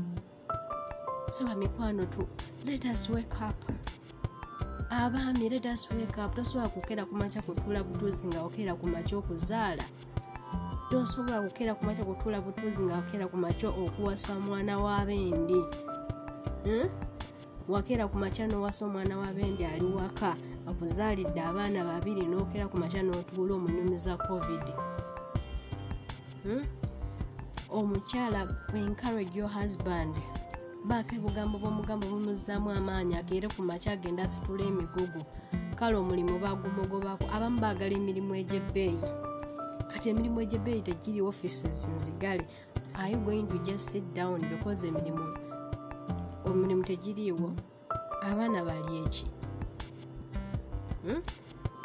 so 1.32 1.46
bamikwano 1.46 2.06
tu. 2.06 2.28
Let 2.66 2.86
us 2.86 3.10
wake 3.10 3.42
up. 3.42 3.56
Abaami 4.90 5.50
letaswekup 5.50 6.36
tosobola 6.36 6.70
kukeera 6.70 7.06
ku 7.06 7.16
makya 7.16 7.42
kutuula 7.42 7.84
butuuzi 7.84 8.28
nga 8.28 8.44
wakeera 8.44 8.76
ku 8.76 8.88
makya 8.88 9.18
okuzaala. 9.18 9.84
Tosobola 10.90 11.42
kukeera 11.42 11.76
ku 11.76 11.86
makya 11.86 12.06
kutuula 12.06 12.42
butuuzi 12.42 12.84
nga 12.84 12.96
wakeera 12.96 13.28
ku 13.28 13.38
makya 13.38 13.70
okuwasa 13.70 14.36
omwana 14.36 14.78
w'abendi. 14.78 15.62
Hmm? 16.64 16.90
wakeera 17.68 18.08
ku 18.08 18.18
makya 18.18 18.48
n'owasa 18.48 18.86
omwana 18.86 19.18
w'abendi 19.18 19.66
ali 19.66 19.86
waka 19.86 20.36
akuzaalidde 20.68 21.42
abaana 21.42 21.84
babiri 21.84 22.28
n'okeera 22.28 22.68
ku 22.68 22.78
makya 22.78 23.04
n'otuula 23.04 23.56
omunyumiza 23.56 24.18
covid. 24.28 24.66
Hmm? 26.44 26.68
omukyala 27.72 28.52
encourage 28.76 29.32
your 29.32 29.48
husband 29.48 30.16
baako 30.86 31.12
ebugambo 31.16 31.56
bwomugambo 31.62 32.06
bumuzzaamu 32.12 32.70
amaanyi 32.72 33.16
akeere 33.16 33.48
ku 33.56 33.62
makya 33.62 33.94
agenda 33.94 34.24
asitula 34.24 34.64
emigugu. 34.66 35.22
Kale 35.78 35.96
omulimu 36.02 36.40
bagumugobako 36.44 37.26
abamu 37.36 37.60
baagala 37.64 37.94
emirimu 38.00 38.32
egyebbeeyi. 38.42 39.00
Kati 39.92 40.10
emirimu 40.10 40.42
egyebbeeyi 40.42 40.82
tegiri 40.82 41.22
offices 41.22 41.90
nzigale. 41.96 42.46
Are 43.00 43.10
you 43.12 43.18
going 43.18 43.48
to 43.48 43.58
just 43.64 43.90
sit 43.90 44.04
down 44.14 44.42
because 44.50 44.88
emirimu 44.88 45.26
omirimu 46.46 46.84
tegiriiwo? 46.84 47.52
Abaana 48.22 48.66
bali 48.66 48.98
eki? 49.06 49.26
Hmm? 51.06 51.22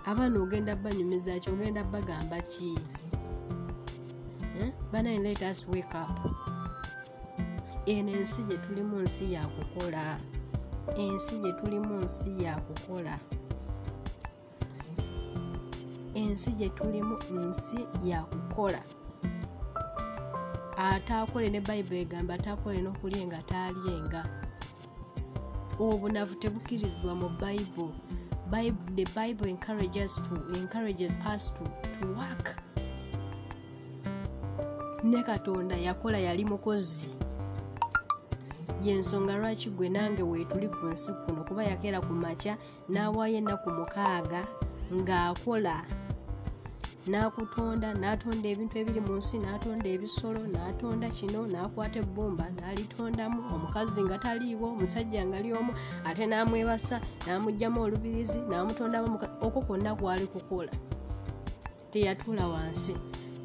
abaana 0.07 0.41
ogenda 0.43 0.77
banyumiza 0.77 1.41
ki? 1.41 1.51
Ogenda 1.51 1.85
bagamba 1.85 2.41
ki? 2.41 2.79
Hmm? 4.59 4.73
banain 4.93 5.23
let 5.23 5.43
us 5.43 5.67
wake 5.69 5.95
up 5.95 6.46
eno 7.87 8.13
ensi 8.13 8.43
gye 8.43 8.59
tulimu 8.59 9.01
nsi 9.01 9.33
yakukola 9.33 10.21
ensi 10.97 11.39
gye 11.39 11.53
tulimu 11.53 11.95
nsi 12.05 12.43
yakukola 12.45 13.19
ensi 16.15 16.51
gye 16.53 16.69
tulimu 16.69 17.17
nsi 17.49 17.79
yakukola 18.05 18.83
ataakole 20.79 21.51
ne 21.51 21.61
bayibuli 21.61 22.01
egamba 22.01 22.35
ataakole 22.35 22.79
n'okulyenga 22.83 23.43
taalyenga 23.51 24.23
obunavu 25.79 26.35
tebukkirizibwa 26.35 27.15
mu 27.15 27.29
bayibuli 27.41 27.95
the 28.95 29.05
bible 29.15 29.49
encourages, 29.49 30.15
to, 30.15 30.59
encourages 30.59 31.19
us 31.27 31.51
to, 31.51 31.65
to 31.99 32.07
work. 32.15 32.63
Ne 35.05 35.23
katonda 35.23 35.77
yakola 35.77 36.19
yali 36.19 36.45
mukozi 36.45 37.26
yensonga 38.87 39.37
lwaki 39.37 39.71
gwe 39.71 39.89
nange 39.89 40.23
weetuli 40.23 40.69
ku 40.69 40.87
nsi 40.87 41.11
kuno 41.23 41.41
kuba 41.49 41.63
yakeera 41.71 41.99
ku 42.01 42.13
makya 42.13 42.55
n'awaayo 42.93 43.37
ennaku 43.41 43.69
mukaaga 43.79 44.41
ng'akola. 44.95 45.77
N'akutonda 47.11 47.89
n'atonda 47.95 48.47
ebintu 48.51 48.75
ebiri 48.83 49.01
mu 49.07 49.15
nsi 49.19 49.37
n'atonda 49.39 49.87
ebisolo 49.95 50.43
n'atonda 50.55 51.07
kino 51.17 51.41
n'akwata 51.53 51.99
ebbumba 52.03 52.47
n'alitondamu. 52.57 53.39
Omukazi 53.55 54.01
nga 54.07 54.17
taliiwo 54.19 54.67
omusajja 54.75 55.23
nga 55.29 55.39
lyomu 55.45 55.73
ate 56.09 56.25
n'amwebasa 56.27 56.97
n'amugjamu 57.27 57.79
olubirizi 57.87 58.41
n'amutondamu 58.51 59.09
okwo 59.47 59.61
kwonna 59.67 59.91
kwali 59.99 60.27
kukola. 60.27 60.73
Teyatuula 61.91 62.45
wansi. 62.53 62.95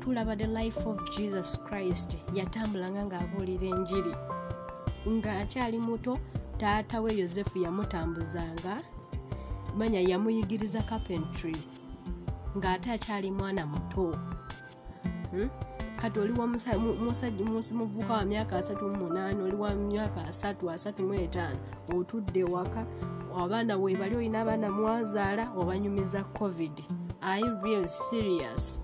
Tulaba 0.01 0.33
the 0.36 0.48
life 0.48 0.81
of 0.89 0.98
jesus 1.13 1.50
christ 1.65 2.17
yatambulanga 2.33 3.05
ng'abuulira 3.05 3.67
enjiri 3.69 4.13
ng'akyali 5.08 5.77
muto 5.77 6.20
taata 6.58 7.01
we 7.01 7.17
yosefu 7.17 7.58
yamutambuzanga 7.60 8.84
manya 9.77 10.00
yamuyigiriza 10.00 10.81
carpentry 10.81 11.55
ng'ate 12.58 12.91
akyali 12.91 13.31
mwana 13.31 13.65
muto 13.65 14.17
hmm? 15.31 15.50
kati 16.01 16.20
oli 16.20 16.34
muvuka 17.74 18.13
wa 18.13 18.25
myaka 18.25 18.58
asatu 18.58 18.88
mumunani 18.88 19.43
oli 19.43 19.55
wa 19.55 19.75
myaka 19.75 20.24
asatu 20.27 20.72
asatu 20.72 21.03
mu 21.03 21.13
etaano 21.13 21.60
otudde 21.96 22.43
waka 22.43 22.86
abaana 23.43 23.77
webali 23.77 24.15
olina 24.15 24.41
abaana 24.41 24.70
mwazaala 24.70 25.51
obanyumiza 25.58 26.24
covid 26.24 26.84
are 27.22 27.43
real 27.63 27.88
serious 27.88 28.81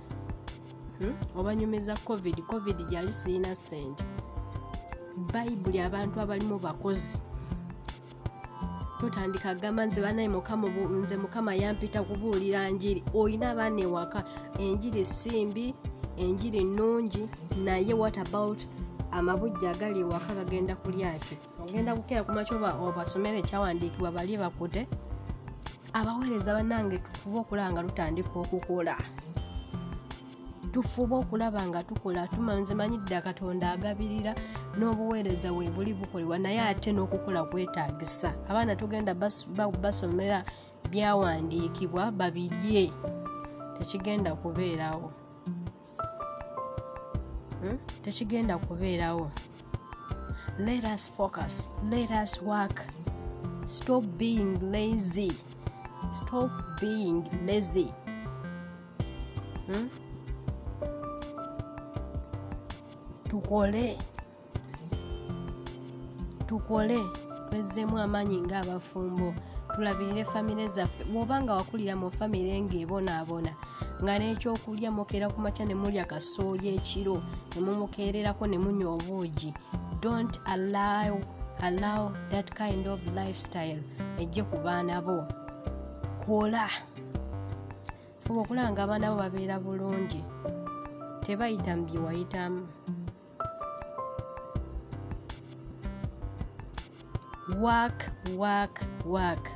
hmm? 1.00 1.14
obanyumiza 1.36 1.96
covid 1.96 2.42
covid 2.42 2.88
gyali 2.88 3.14
siina 3.14 3.56
sente 3.56 4.04
bayibuli 5.34 5.80
abantu 5.80 6.22
abalimu 6.22 6.60
bakozi. 6.60 7.22
Totandika 9.00 9.56
gamba 9.56 9.86
nze 9.86 10.02
banaye 10.02 10.30
mukama 10.30 10.68
nze 10.70 11.18
mukama 11.18 11.56
yampita 11.56 12.04
kubuulira 12.04 12.70
njiri. 12.70 13.04
Olina 13.14 13.52
abaana 13.52 13.82
ewaka 13.82 14.24
enjiri 14.60 15.06
simbi 15.06 15.76
enjiri 16.18 16.64
nnungi 16.64 17.30
naye 17.64 17.94
what 17.94 18.18
about 18.18 18.66
amabujja 19.12 19.70
agali 19.70 20.00
ewaka 20.00 20.36
gagenda 20.36 20.76
kulyaki 20.76 21.38
ogenda 21.62 21.96
kukera 21.96 22.24
kumacoba 22.24 22.74
obasomera 22.74 23.38
ekyawandiikibwa 23.38 24.12
bali 24.12 24.38
bakute? 24.38 24.88
Abaweereza 25.94 26.54
bannange 26.54 26.98
tufube 26.98 27.40
okulaba 27.40 27.72
nga 27.72 27.84
tutandika 27.84 28.34
okukola 28.34 28.98
tufube 30.72 31.16
okulaba 31.16 31.68
nga 31.68 31.84
tukola 31.84 32.28
tumanze 32.28 32.76
manyidde 32.76 33.22
katonda 33.22 33.72
agabirira 33.72 34.36
n'obuweereza 34.78 35.52
we 35.54 35.70
buli 35.70 35.94
bukolebwa 35.94 36.38
naye 36.40 36.60
ate 36.62 36.92
n'okukola 36.94 37.44
kwetaagisa. 37.44 38.34
Abaana 38.50 38.76
tugenda 38.76 39.14
basomera 39.82 40.44
byawandiikibwa 40.92 42.12
babirye. 42.12 42.92
Tekigenda 43.80 44.36
kubeerawo. 44.36 45.12
Hmm? 47.62 47.78
tekigenda 48.04 48.58
kubeerawo. 48.58 49.32
Let 50.60 50.84
us 50.86 51.08
focus. 51.10 51.70
Let 51.90 52.12
us 52.12 52.42
work. 52.42 52.86
Stop 53.66 54.04
being 54.18 54.58
lazy. 54.72 55.32
Stop 56.12 56.52
being 56.82 57.26
lazy. 57.46 57.94
Hmm? 59.70 59.88
Tukole. 63.30 63.98
Tukole. 66.48 67.00
Twezzemu 67.50 67.98
amaanyi 68.00 68.38
ng'abafumbo. 68.42 69.34
Tulabirire 69.76 70.26
famire 70.26 70.68
zaffe. 70.68 71.04
Bw'obanga 71.04 71.54
wakulira 71.54 71.96
mu 71.96 72.12
famire 72.12 72.62
ng'ebonaabona 72.62 73.52
nga 74.04 74.14
n'ekyokulya 74.20 74.92
mukeera 74.94 75.28
ku 75.34 75.42
makya 75.42 75.66
ne 75.66 75.74
mulya 75.74 76.06
kasooli 76.06 76.78
ekiro 76.78 77.18
ne 77.56 77.60
mumukeererako 77.66 78.46
ne 78.48 78.58
munywa 78.62 78.94
obuugi 78.94 79.50
don't 80.02 80.38
allow, 80.46 81.18
allow 81.62 82.14
that 82.30 82.54
kind 82.54 82.86
of 82.88 83.02
lifestyle 83.16 83.82
ejje 84.22 84.44
ku 84.44 84.58
baana 84.62 85.02
bo. 85.02 85.26
Kola. 86.22 86.70
Fuba 88.22 88.42
okulaba 88.42 88.72
nga 88.72 88.84
abaana 88.84 89.12
bo 89.12 89.18
babeera 89.18 89.58
bulungi. 89.60 90.22
Tebayita 91.26 91.74
mu 91.76 91.86
bye 91.90 92.24
work 97.56 98.12
work 98.36 98.82
work. 99.06 99.50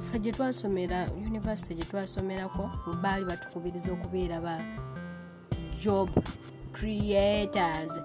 Ffe 0.00 0.18
gye 0.18 0.32
twasomera 0.32 1.10
univesity 1.26 1.74
gye 1.74 1.84
twasomerako 1.84 2.70
baali 3.02 3.24
batukubiriza 3.24 3.92
okubeera 3.92 4.40
ba 4.40 4.64
job 5.82 6.10
creators. 6.72 8.00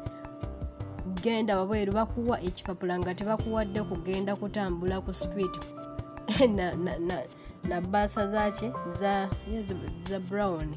Genda 1.22 1.57
wabweru 1.60 1.93
bakuwa 1.93 2.41
ekipapula 2.41 2.99
nga 2.99 3.15
tebakuwadde 3.15 3.84
kugenda 3.84 4.36
kutambula 4.36 5.01
ku 5.01 5.13
street. 5.13 5.60
Na, 6.56 6.73
na, 6.75 6.97
na, 6.99 7.23
na 7.63 8.08
zaki 8.08 8.71
za, 8.89 9.30
za 10.10 10.19
brown 10.19 10.75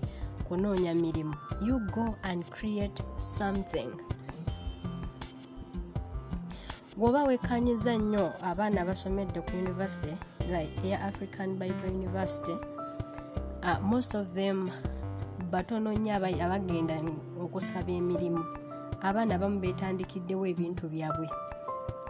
kunoonya 0.48 0.94
mirimu. 0.94 1.34
You 1.62 1.78
go 1.78 2.16
and 2.24 2.44
create 2.50 3.02
something 3.16 3.90
bw'oba 6.96 7.24
wekanyiza 7.28 7.96
nnyo 7.98 8.32
abaana 8.42 8.84
basomedde 8.88 9.40
ku 9.40 9.52
university 9.56 10.14
like 10.52 10.72
eya 10.84 11.04
african 11.04 11.58
bible 11.60 11.88
university 11.88 12.56
uh, 13.62 13.78
most 13.82 14.14
of 14.14 14.26
them 14.34 14.70
batono 15.50 15.92
nnyo 15.92 16.14
abagenda 16.16 16.96
okusaba 17.40 17.92
emirimu. 17.92 18.44
Abaana 19.02 19.34
abamu 19.34 19.60
betandikiddewo 19.60 20.46
ebintu 20.46 20.88
byabwe. 20.88 21.28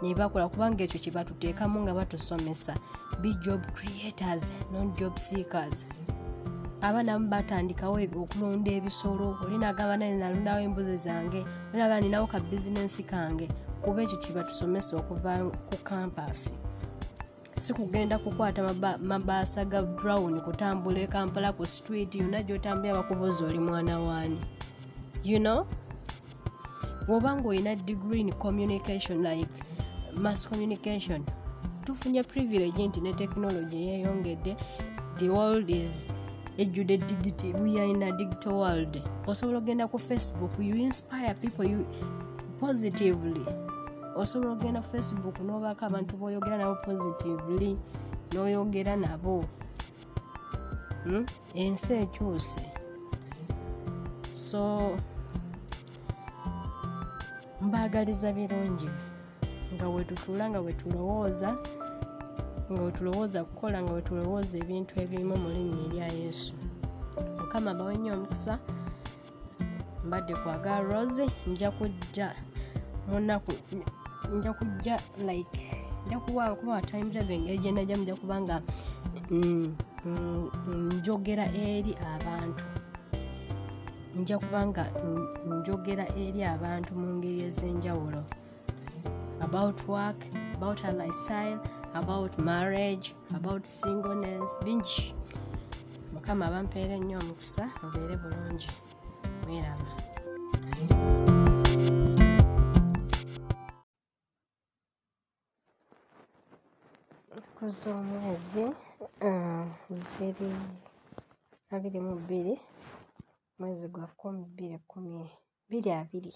Nebakola 0.01 0.49
kubanga 0.49 0.83
ekyo 0.83 0.99
kyebatuteekamu 1.03 1.77
nga 1.81 1.93
batusomesa. 1.93 2.73
Be 3.21 3.33
job 3.43 3.61
creators 3.77 4.55
non 4.71 4.95
job 4.97 5.17
seekers. 5.17 5.85
Abaana 6.81 7.13
bamu 7.13 7.27
batandikawo 7.29 7.97
okulunda 8.23 8.71
ebisolo 8.71 9.37
olinagamba 9.43 9.97
nane 9.97 10.17
nalundawo 10.17 10.59
embuzi 10.61 10.97
zange 11.05 11.41
olinaga 11.73 12.01
ninawo 12.01 12.27
ka 12.27 12.39
bizinensi 12.39 13.03
kange 13.03 13.47
kuba 13.81 14.01
ekyo 14.01 14.17
kyebatusomesa 14.17 14.97
okuva 14.97 15.51
ku 15.69 15.77
kampasi 15.83 16.55
si 17.53 17.73
kugenda 17.73 18.19
kukwata 18.19 18.73
mabaasa 19.01 19.65
ga 19.65 19.81
brown 19.81 20.41
kutambula 20.41 20.99
ekampala 20.99 21.53
ku 21.53 21.65
street 21.65 22.15
yonna 22.15 22.43
gyotambulira 22.43 22.95
bakubuuza 22.95 23.45
oli 23.45 23.59
mwana 23.59 23.99
waani 23.99 24.39
you 25.23 25.39
know? 25.39 25.65
Bw'obanga 27.07 27.47
olina 27.47 27.75
degree 27.75 28.19
in 28.21 28.31
communication 28.33 29.23
like 29.23 29.49
mass 30.13 30.49
communication 30.49 31.23
tufunye 31.85 32.23
privilege 32.23 32.87
nti 32.87 33.01
ne 33.01 33.13
technology 33.13 33.77
yeyongedde 33.87 34.57
the 35.17 35.29
world 35.29 35.69
is 35.69 36.11
ejjudde 36.57 36.97
digiti 36.97 37.53
we 37.53 37.79
are 37.79 37.89
in 37.89 38.03
a 38.03 38.11
digital 38.11 38.53
world. 38.53 39.01
Osobola 39.27 39.57
okgenda 39.57 39.87
ku 39.87 39.99
facebook 39.99 40.51
you 40.59 40.75
inspire 40.75 41.33
people 41.33 41.65
you 41.71 41.85
positively 42.59 43.66
osobola 44.17 44.51
okgenda 44.53 44.81
facebook 44.81 45.39
nobaako 45.39 45.85
abantu 45.85 46.17
boyogera 46.17 46.57
nabo 46.57 46.75
positively 46.75 47.77
noyogera 48.33 48.95
nabo. 48.95 49.45
Hmm? 51.03 51.25
ensi 51.53 51.93
ekyuse. 51.93 52.63
So 54.31 54.91
mbaagaliza 57.61 58.33
birungi 58.33 58.89
nga 59.73 59.89
wetutula 59.89 60.49
nga 60.49 60.59
wetulowooza 60.59 61.57
nga 62.71 62.81
wetulowooza 62.81 63.43
kukola 63.43 63.81
nga 63.83 63.93
wetulowooza 63.93 64.57
ebintu 64.57 64.93
ebirimu 65.01 65.35
mu 65.37 65.49
linnya 65.49 65.83
erya 65.85 66.07
yesu. 66.07 66.53
Mukama 67.39 67.73
bawe 67.73 67.97
nnyo 67.97 68.13
omukisa. 68.13 68.59
Mbadde 70.05 70.35
kwaga 70.35 70.79
rose 70.79 71.29
nja 71.47 71.71
kujja 71.71 72.35
munaku 73.07 73.51
nja 74.33 74.53
kujja 74.53 74.99
like 75.17 75.85
nja 76.07 76.19
kubawa 76.19 76.81
timetable 76.81 77.35
engeri 77.35 77.57
gyenajjamu 77.57 78.03
nja 78.03 78.15
kubanga 78.15 78.61
njogera 80.97 81.45
eri 81.45 81.95
abantu. 82.15 82.65
Nja 84.15 84.39
kubanga 84.39 84.85
njogera 85.45 86.05
eri 86.15 86.43
abantu 86.43 86.95
mu 86.95 87.13
ngeri 87.13 87.41
ez'enjawulo. 87.47 88.23
About 89.39 89.87
work 89.87 90.25
about 90.55 90.83
a 90.83 90.91
lifestyle 90.91 91.59
about 91.93 92.37
marriage 92.37 93.15
about 93.35 93.65
singleness 93.65 94.57
bingi. 94.63 95.13
Mukama 96.13 96.45
abampeera 96.45 96.93
ennyo 96.93 97.19
omukisa 97.19 97.69
mubeere 97.83 98.17
bulungi. 98.17 98.69
Mweraba 99.47 101.26
ennaku 107.57 107.75
z'omwezi 107.79 108.63
ziri 110.05 110.49
abiri 111.73 111.99
mu 112.07 112.13
bbiri 112.21 112.53
mwezi 113.59 113.85
gwa 113.93 114.05
kumi 114.19 114.41
bbiri 114.51 114.77
kumi 114.89 115.21
bbiri 115.65 115.89
abiri. 116.01 116.33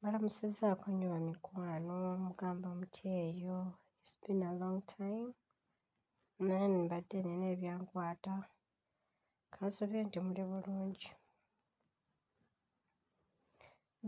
Balamusizaako 0.00 0.84
nnyo 0.90 1.06
bamikwano 1.14 1.94
mugamba 2.24 2.68
muty 2.78 3.04
eyo 3.24 3.56
its 4.02 4.12
been 4.20 4.42
a 4.48 4.52
long 4.60 4.78
time. 4.94 5.28
Naye 6.46 6.66
mbadde 6.84 7.18
nina 7.26 7.46
ebyankwata 7.54 8.34
kansobye 9.52 9.98
nti 10.06 10.18
muli 10.24 10.42
bulungi. 10.50 11.08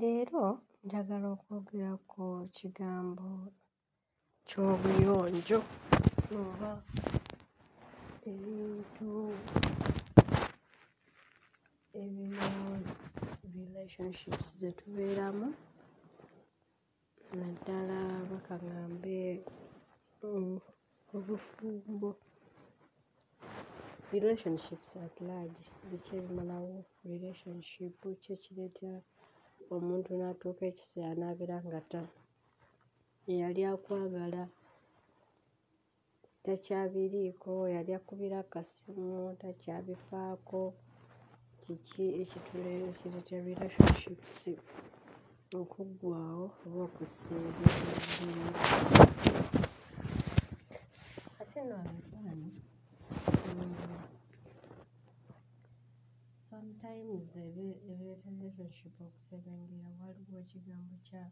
Leero 0.00 0.44
njagala 0.84 1.26
okwogera 1.34 1.92
ku 2.10 2.22
kigambo 2.56 3.26
ky'obuyonjo 4.48 5.58
oba 6.40 6.70
ebintu 8.30 9.08
relationships 13.58 14.46
zetubeeramu 14.60 15.48
naddala 17.38 17.98
bakaŋŋambe 18.30 19.18
obufumbo. 21.16 22.10
Relationships 24.14 24.90
at 25.04 25.14
large 25.28 25.62
biki 25.88 26.12
ebimalawo? 26.20 26.76
Relationship 27.12 27.94
ki 28.22 28.28
ekireeta 28.36 28.90
omuntu 29.74 30.10
n'atuuka 30.16 30.62
ekiseera 30.70 31.12
n'abeera 31.18 31.56
nga 31.66 31.80
ta 31.90 32.02
eyali 33.30 33.62
akwagala. 33.72 34.42
Takyabiriiko 36.44 37.52
yali 37.74 37.90
akubira 37.98 38.36
akasimu 38.44 39.36
takyabifaako. 39.40 40.62
Kiki 41.62 42.04
ekitule 42.22 42.72
ekireeta 42.90 43.36
relationships 43.48 44.36
okuggwaawo 45.60 46.46
oba 46.66 46.80
okussa 46.88 47.34
eri 47.46 47.64
ate 51.40 51.58
nno 51.62 51.74
ebifaananyi 51.84 52.50
sometimes 56.48 57.30
ebireeta 57.46 58.28
relationship 58.34 58.94
okuserengera 59.06 59.88
waliwo 60.00 60.34
ekigambo 60.44 60.94
kya 61.06 61.24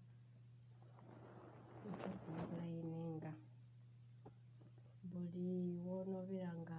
eky'okumpulayininga 1.89 3.33
buli 5.11 5.49
w'onoobeera 5.87 6.53
nga 6.63 6.79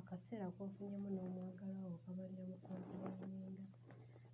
akaseera 0.00 0.46
k'ofunyemu 0.56 1.08
n'omwagalwa 1.12 1.82
wo 1.90 1.98
kabalira 2.04 2.44
mu 2.50 2.56
kompulayininga 2.66 3.64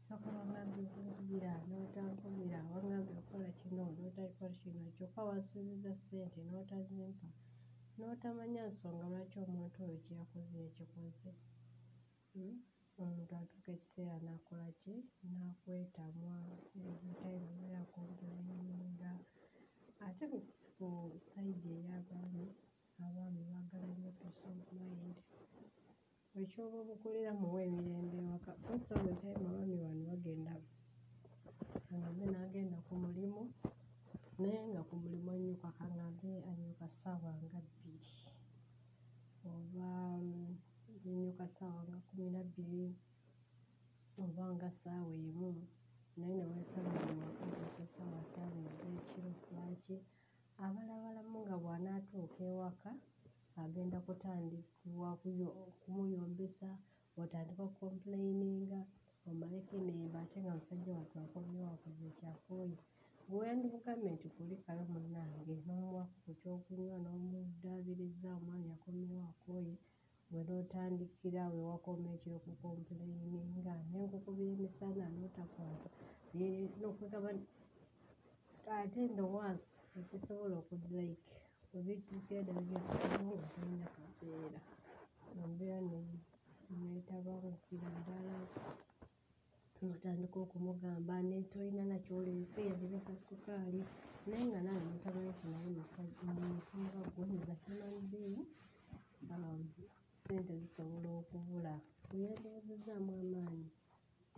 mpaka 0.04 0.28
wangambye 0.36 0.80
okunkubira 0.86 1.52
n'otankubira 1.68 2.58
wangambye 2.70 3.12
okukola 3.20 3.48
kino 3.60 3.84
n'otakola 3.96 4.52
kino 4.60 4.80
kyokka 4.96 5.20
wansuubiza 5.28 5.90
ssente 5.98 6.40
n'otazimpa 6.48 7.28
n'otamanya 7.98 8.62
nsonga 8.70 9.04
lwaki 9.12 9.36
omuntu 9.44 9.76
oyo 9.84 9.96
kyeyakoze 10.04 10.56
yakikoze. 10.64 11.30
Hmm? 12.32 12.56
Omuntu 13.02 13.32
atuuka 13.40 13.70
ekiseera 13.76 14.16
n'akola 14.26 14.68
ki? 14.80 14.94
N'akwetamwa 15.38 16.36
everytime 16.88 17.44
obeera 17.50 17.78
akompulayininga 17.86 19.10
ate 20.06 20.24
ku 20.76 20.86
sayidi 21.28 21.68
ey'abaami 21.78 22.44
abaami 23.06 23.40
baagala 23.50 23.86
nnyo 23.94 24.10
peace 24.18 24.42
of 24.48 24.56
mind 24.78 25.16
buli 26.30 26.46
ky'oba 26.52 26.76
omukolera 26.84 27.32
muwe 27.40 27.60
emirembe 27.68 28.16
ewaka 28.22 28.52
most 28.64 28.88
of 28.94 29.00
the 29.06 29.12
time 29.20 29.42
abaami 29.48 29.76
bano 29.82 30.02
bagenda 30.10 30.54
kaŋŋambe 31.86 32.24
n'agenda 32.32 32.78
ku 32.86 32.92
mulimu 33.02 33.42
naye 34.40 34.60
nga 34.70 34.80
ku 34.88 34.94
mulimu 35.02 35.28
annyuka 35.34 35.68
kaŋŋambe 35.78 36.30
annyuka 36.50 36.86
ssaawa 36.90 37.30
nga 37.44 37.58
bbiri. 37.66 38.10
Oba 39.50 39.90
zinnyuka 41.00 41.44
ssaawa 41.50 41.80
nga 41.88 41.98
kkumi 42.04 42.26
na 42.34 42.42
bbiri 42.48 42.84
oba 44.22 44.44
nga 44.54 44.68
ssaawa 44.76 45.12
emu 45.26 45.48
naye 46.18 46.34
ne 46.38 46.44
weesanga 46.52 46.98
ng'ewaka 47.04 47.42
atuuse 47.48 47.82
ssaawa 47.88 48.20
ttaano 48.28 48.60
ez'ekiro 48.70 49.30
lwaki 49.50 49.96
abalabalamu 50.64 51.38
nga 51.44 51.56
bw'anaatuuka 51.62 52.40
ewaka 52.52 52.90
agenda 53.62 53.98
kutandikibwa 54.06 55.08
okumuyombesa 55.70 56.68
otandika 57.22 57.62
okkompulayininga 57.68 58.80
omaleko 59.28 59.72
ennembe 59.80 60.16
ate 60.24 60.36
nga 60.42 60.52
musajja 60.58 60.92
wattu 60.98 61.16
akomyewo 61.24 61.68
akoze 61.74 62.08
ky'akooye. 62.18 62.76
Gwe 63.28 63.36
wandimugambye 63.48 64.08
nti 64.14 64.26
kulikayo 64.34 64.82
munnange 64.92 65.40
n'omuwaako 65.66 66.16
ku 66.24 66.30
kyokunywa 66.40 66.96
n'omuddaabiriza 67.04 68.28
omwami 68.38 68.68
akomyewo 68.76 69.22
akooye 69.32 69.74
gwe 70.30 70.40
n'otandikira 70.46 71.40
awo 71.46 71.56
ewakoma 71.64 72.08
ekiro 72.16 72.34
okukompulayininga 72.40 73.74
ne 73.90 73.98
nkukubira 74.06 74.50
emisana 74.56 75.04
n'otakwata. 75.14 75.88
N'okugamba 76.78 77.30
ate 78.80 79.00
ndowooza 79.12 79.96
ekisobola 80.00 80.54
okudrake 80.62 81.26
ebituukira 81.78 82.40
ddala 82.42 82.62
gyekukomawo 82.68 83.34
nga 83.38 83.48
tolina 83.54 83.86
kaveera 83.94 84.60
embeera 85.42 85.78
neetabangukira 86.78 87.88
ddala 87.98 88.36
n'otandika 89.80 90.36
okumugamba 90.44 91.14
ne 91.28 91.38
tolina 91.52 91.82
na 91.90 91.98
ky'oleese 92.04 92.60
yalina 92.68 92.98
kasukaali 93.06 93.80
naye 94.28 94.44
nga 94.48 94.60
naawe 94.66 94.84
n'otamanyi 94.88 95.32
nti 95.34 95.44
naye 95.54 95.68
muntu 96.36 96.74
nga 96.84 97.00
ggwe 97.08 97.24
a 97.52 97.56
human 97.64 97.96
being 98.10 98.38
ssente 100.30 100.54
zisobola 100.62 101.08
okubula 101.20 101.74
bwe 102.08 102.18
yandiwozezzaamu 102.26 103.10
amaanyi. 103.22 103.68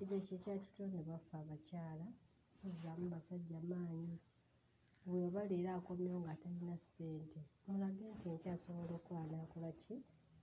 Ekyo 0.00 0.16
kye 0.26 0.36
kyatutonde 0.42 1.00
baffe 1.08 1.34
abakyala 1.42 2.06
tuzzaamu 2.58 3.06
basajja 3.14 3.58
maanyi. 3.70 4.16
Bw'oba 5.06 5.40
leero 5.50 5.70
akomyewo 5.78 6.18
nga 6.24 6.34
talina 6.42 6.76
ssente. 6.84 7.40
Mulage 7.66 8.04
nti 8.14 8.24
enkya 8.32 8.50
asobola 8.56 8.92
okukola 8.96 9.22
n'akola 9.30 9.70
ki? 9.82 9.96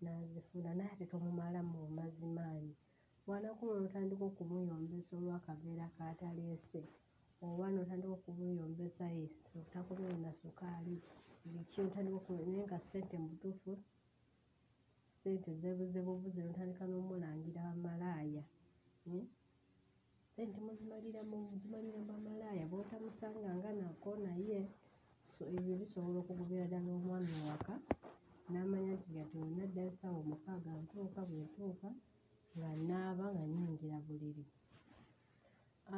N'azifuna 0.04 0.72
naye 0.80 1.04
tomumalamu 1.12 1.74
bumazimaanyi 1.84 2.74
bw'anaakoma 3.26 3.74
n'otandika 3.80 4.24
okumuyombesa 4.32 5.12
olw'akaveera 5.20 5.86
k'ataleese 5.96 6.82
oba 7.48 7.66
n'otandika 7.72 8.14
okumuyombesa 8.18 9.06
ye 9.18 9.26
takomyewo 9.74 10.18
na 10.26 10.32
sukaali 10.40 10.96
biki 11.52 11.78
otandika 11.88 12.32
naye 12.46 12.62
nga 12.68 12.80
ssente 12.84 13.16
mu 13.22 13.28
butuufu 13.32 13.72
ssente 15.28 15.52
zeebuze 15.62 16.00
bubuze 16.08 16.40
n'otandika 16.44 16.84
n'omulangira 16.88 17.60
bamalaaya 17.68 18.44
ssente 20.32 20.58
muzimalira 20.66 21.22
mu 21.30 21.38
muzimalira 21.50 22.00
bamalaaya 22.10 22.64
b'otamusanganga 22.72 23.70
nako 23.82 24.12
naye 24.26 24.60
so 25.34 25.44
ebyo 25.56 25.74
bisobola 25.82 26.18
okugobera 26.24 26.66
ddala 26.68 26.90
omwami 26.98 27.32
ewaka 27.40 27.74
n'amanya 28.52 28.94
nti 28.98 29.10
kati 29.16 29.36
bwe 29.40 29.52
naddayo 29.60 29.92
ssaawa 29.94 30.18
omukaaga 30.24 30.72
ntuuka 30.84 31.22
bwe 31.28 31.40
ntuuka 31.48 31.90
nga 32.56 32.70
naaba 32.88 33.26
nga 33.34 33.44
nnyingira 33.48 33.98
buliri. 34.06 34.44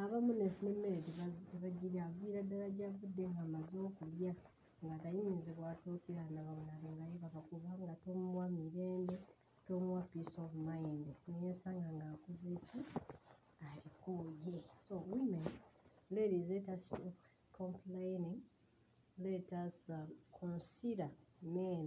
Abamu 0.00 0.30
n'emmere 0.38 0.98
tebagirya 1.50 2.02
aviira 2.08 2.40
ddala 2.44 2.68
gy'avudde 2.76 3.24
ng'amaze 3.32 3.76
okulya 3.88 4.32
nga 4.84 4.96
tayinza 5.04 5.50
bw'atuukira 5.58 6.22
nabamunabe 6.34 6.88
nga 6.96 7.04
yeebaka 7.10 7.40
kubanga 7.48 7.92
tomuwa 8.04 8.46
mirembe 8.56 9.16
tomuwa 9.66 10.02
peace 10.12 10.36
of 10.44 10.52
mind. 10.68 11.04
Neyeesanga 11.28 11.88
ng'akoze 11.98 12.48
eki? 12.56 12.80
Alikooye 13.68 14.58
so 14.86 14.94
women 15.12 15.46
ladies 16.16 16.46
let 16.52 16.66
us 16.74 16.80
stop 16.86 17.14
complaining 17.60 18.38
let 19.26 19.48
us 19.64 19.76
uh, 19.90 20.06
consider 20.40 21.10
men. 21.42 21.86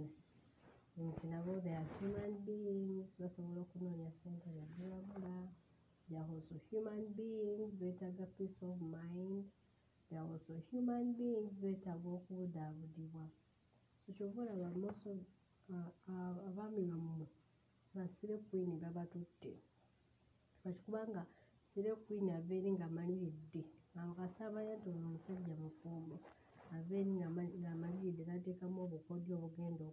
Nti 1.06 1.24
nabo 1.32 1.52
they 1.64 1.74
are 1.80 1.88
human 1.98 2.32
beings. 2.46 3.08
Basobola 3.20 3.60
okunoonya 3.66 4.10
ssente 4.14 4.48
nezibabula 4.56 5.32
they 6.08 6.16
are 6.20 6.28
also 6.34 6.54
human 6.70 7.02
beings. 7.18 7.70
Beetaaga 7.80 8.26
peace 8.38 8.62
of 8.62 8.78
mind 8.80 9.44
they 10.08 10.16
are 10.20 10.28
also 10.32 10.52
human 10.70 11.04
beings 11.18 11.52
beetaaga 11.62 12.08
okubudaabudibwa 12.16 13.24
so 14.02 14.08
kyova 14.16 14.40
olaba 14.42 14.68
most 14.82 15.04
of 15.12 15.18
abaami 16.48 16.82
bammwe 16.90 17.26
basire 17.94 18.36
queen 18.48 18.70
babatutte. 18.82 19.52
Lwaki 20.62 20.80
kubanga 20.84 21.22
sire 21.70 21.92
queen 22.04 22.26
ava 22.36 22.52
eri 22.58 22.70
ng'amaliridde 22.76 23.62
akasaamanya 24.00 24.74
nti 24.76 24.88
ono 24.94 25.06
omusajja 25.08 25.54
mufumbo 25.62 26.16
ava 26.74 26.94
eri 27.00 27.12
ng'amaliridde 27.62 28.22
n'ateekamu 28.26 28.78
obukodyo 28.86 29.32
obugenda 29.36 29.84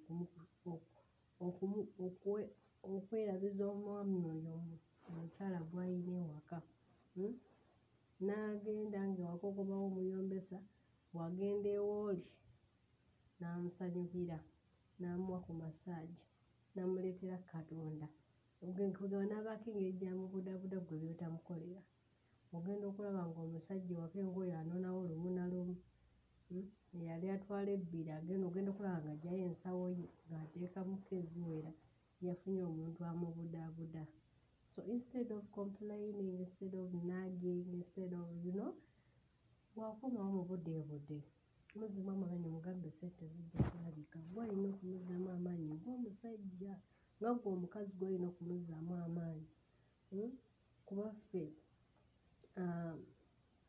okwerabiza 2.93 3.63
omwami 3.74 4.17
oyo 4.34 4.54
omukyala 5.10 5.60
gw'ayina 5.69 6.13
ewaka. 6.24 6.58
Hmm? 7.13 7.36
N'agenda 8.25 8.99
ng'ewaka 9.10 9.45
okomawo 9.51 9.84
omuyombesa 9.89 10.57
bw'agenda 11.13 11.69
ewooli 11.79 12.25
n'amusanyukira 13.39 14.38
n'amuwa 14.99 15.39
ku 15.45 15.51
masaagi 15.62 16.23
n'amuleetera 16.73 17.38
katonda. 17.51 18.07
Kugamba 18.97 19.25
n'abaako 19.29 19.65
engeri 19.71 19.93
gy'amubudaabuda 19.99 20.77
ggwe 20.81 20.95
by'otamukolera. 21.01 21.81
Ogenda 22.55 22.86
okulaba 22.88 23.21
ng'omusajja 23.29 23.91
ewaka 23.95 24.17
engoye 24.23 24.53
anonawo 24.62 25.01
lumu 25.10 25.29
na 25.38 25.45
lumu 25.51 25.75
eyali 26.97 27.27
atwala 27.36 27.69
ebbiri 27.77 28.10
agenda 28.19 28.45
ogenda 28.47 28.69
okulaba 28.71 28.99
ng'aggyayo 29.03 29.43
ensawo 29.49 29.84
ye 29.97 30.05
ng'ateekamuko 30.27 31.10
eziwera 31.21 31.71
yafunye 32.25 32.62
omuntu 32.69 32.99
amubudaabuda 33.10 34.03
so 34.71 34.79
instead 34.95 35.27
of 35.38 35.41
complaining 35.60 36.31
instead 36.43 36.73
of 36.81 36.88
nagging 37.12 37.62
instead 37.77 38.12
of 38.21 38.27
you 38.45 38.53
know 38.60 38.73
bwakomawo 39.75 40.29
mu 40.36 40.43
budde 40.49 40.73
budde. 40.89 41.17
Muzimu 41.79 42.10
amaanyi 42.15 42.45
omugambe 42.49 42.89
sente 42.97 43.23
zijja 43.34 43.60
kulabika. 43.69 44.19
Gwalina 44.31 44.67
okumuzaamu 44.73 45.27
amaanyi 45.38 45.67
ng'omusajja 45.79 46.73
nga 47.19 47.29
gwe 47.39 47.49
omukazi 47.55 47.91
gwalina 47.99 48.25
okumuzaamu 48.31 48.91
amaanyi 49.07 49.47
hmm? 50.12 50.31
kubaffe 50.88 51.43
uh, 52.62 52.95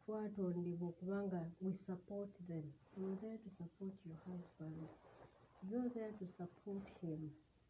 twatondebwa 0.02 0.86
okubanga 0.92 1.40
we 1.64 1.72
support 1.88 2.32
them. 2.48 2.66
You're 2.98 3.18
there 3.22 3.38
to 3.44 3.50
support 3.60 3.94
your 4.08 4.20
husband. 4.30 4.78
You're 5.68 5.90
there 5.96 6.12
to 6.20 6.26
support 6.38 6.84
him. 7.00 7.20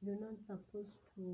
You're 0.03 0.23
not 0.27 0.37
supposed 0.49 0.99
to 1.15 1.25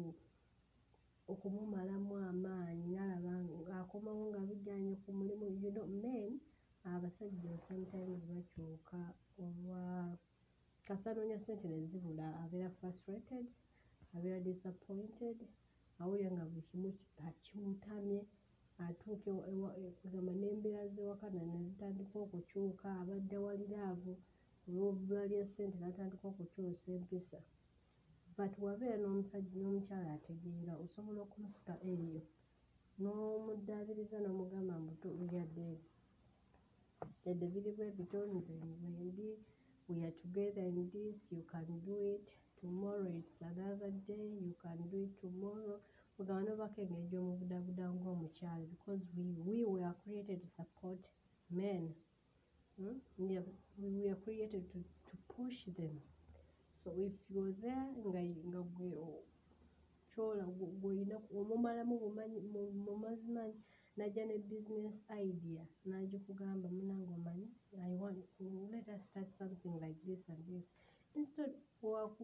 okumumalamu 1.32 2.12
amaanyi 2.30 2.86
nalaba 2.94 3.32
ng'akomawo 3.62 4.22
nga 4.30 4.40
bijjanye 4.48 4.92
ku 5.02 5.08
mulimu 5.18 5.44
you 5.62 5.70
know 5.74 5.88
men 6.02 6.32
abasajja 6.92 7.52
sometimes 7.68 8.20
bakyuka 8.30 9.00
olwa 9.44 9.82
kasanoonya 10.86 11.38
sente 11.44 11.66
ne 11.68 11.80
zibula 11.90 12.26
abeera 12.42 12.70
frustrated 12.78 13.46
abeera 14.16 14.40
disappointed 14.48 15.38
awulira 16.00 16.30
nga 16.34 16.44
buli 16.50 16.62
kimu 16.68 16.90
kimutamye 17.44 18.20
atuuka 18.86 19.30
gamba 20.12 20.32
n'embeera 20.40 20.84
z'ewaka 20.94 21.26
ne 21.30 21.42
zitandika 21.68 22.16
okukyuka 22.24 22.86
abadde 23.00 23.36
waliraavu 23.44 24.12
olw'obbula 24.68 25.22
lya 25.30 25.42
ssente 25.48 25.76
n'atandika 25.78 26.24
okukyusa 26.32 26.86
empisa 26.98 27.38
but 28.38 28.52
wabeera 28.64 28.96
n'omusajja 29.00 29.56
n'omukyala 29.58 30.08
ategeera 30.16 30.72
osobola 30.84 31.18
okumusika 31.26 31.74
eyo 31.94 32.20
n'omuddaabiriza 33.02 34.16
n'omugamba 34.20 34.74
mbuto 34.82 35.08
yadde 35.34 35.68
yadde 37.26 37.46
biri 37.52 37.70
bwe 37.76 37.88
bito 37.98 38.20
nze 38.34 38.54
wendi 38.82 39.28
we 39.88 39.96
are 40.06 40.16
together 40.22 40.64
in 40.70 40.78
this 40.92 41.18
you 41.36 41.44
can 41.52 41.68
do 41.86 41.96
it 42.14 42.26
tomorrow 42.60 43.10
it's 43.20 43.38
another 43.50 43.90
day 44.08 44.28
you 44.46 44.54
can 44.62 44.78
do 44.90 44.98
it 45.06 45.12
tomorrow. 45.20 45.78
Ogamba 46.20 46.42
nobako 46.46 46.78
engeri 46.82 47.10
gy'omubudabuda 47.10 47.84
ng'omukyala 47.94 48.64
because 48.74 49.02
we, 49.16 49.26
we 49.46 49.56
were 49.72 49.94
created 50.02 50.38
to 50.42 50.48
support 50.58 51.00
men. 51.58 51.82
Hmm? 52.76 52.98
we, 53.18 53.36
are, 53.38 53.46
we 53.82 53.88
were 54.02 54.18
created 54.24 54.64
to, 54.72 54.78
to 55.08 55.14
push 55.34 55.58
them 55.78 55.94
so 56.88 56.94
if 56.96 57.12
you're 57.28 57.52
there 57.60 57.84
nga 58.08 58.20
nga 58.48 58.60
gwe 58.76 58.90
kyola 60.12 60.44
gwolina 60.80 61.16
omumalamu 61.38 61.94
mumazimanyi 62.86 63.58
najja 63.96 64.24
ne 64.24 64.36
business 64.50 64.96
idea 65.28 65.64
nagikugamba 65.84 66.68
munange 66.76 67.12
omanyi 67.18 67.48
i 67.90 67.92
want 68.00 68.18
let 68.72 68.88
us 68.88 69.02
start 69.10 69.28
something 69.38 69.74
like 69.84 69.98
this 70.06 70.20
and 70.32 70.42
this. 70.48 70.64
Instead 71.14 71.52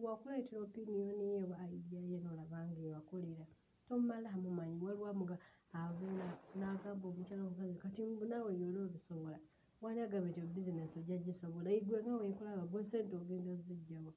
wakuleetera 0.05 0.61
opiniyoni 0.65 1.23
ye 1.31 1.37
oba 1.45 1.57
idea 1.77 2.01
ye 2.11 2.17
noolabanga 2.23 2.79
ewakolera 2.87 3.45
tomala 3.87 4.29
mumanyi 4.43 4.77
waliwo 4.85 5.07
amuga 5.13 5.37
abeera 5.81 6.29
n'agamba 6.57 7.05
omukyala 7.11 7.43
omukazi 7.45 7.77
kati 7.83 8.01
naawe 8.29 8.51
yoli 8.61 8.79
obisobola 8.87 9.37
wani 9.81 9.99
agamba 10.01 10.29
nti 10.29 10.41
bizinesi 10.53 10.95
ojja 10.99 11.17
gisobola 11.25 11.69
igwe 11.79 11.97
nga 12.03 12.13
wenkolaba 12.21 12.63
gwe 12.71 12.81
sente 12.89 13.13
ogenda 13.21 13.49
ozijjawa 13.55 14.13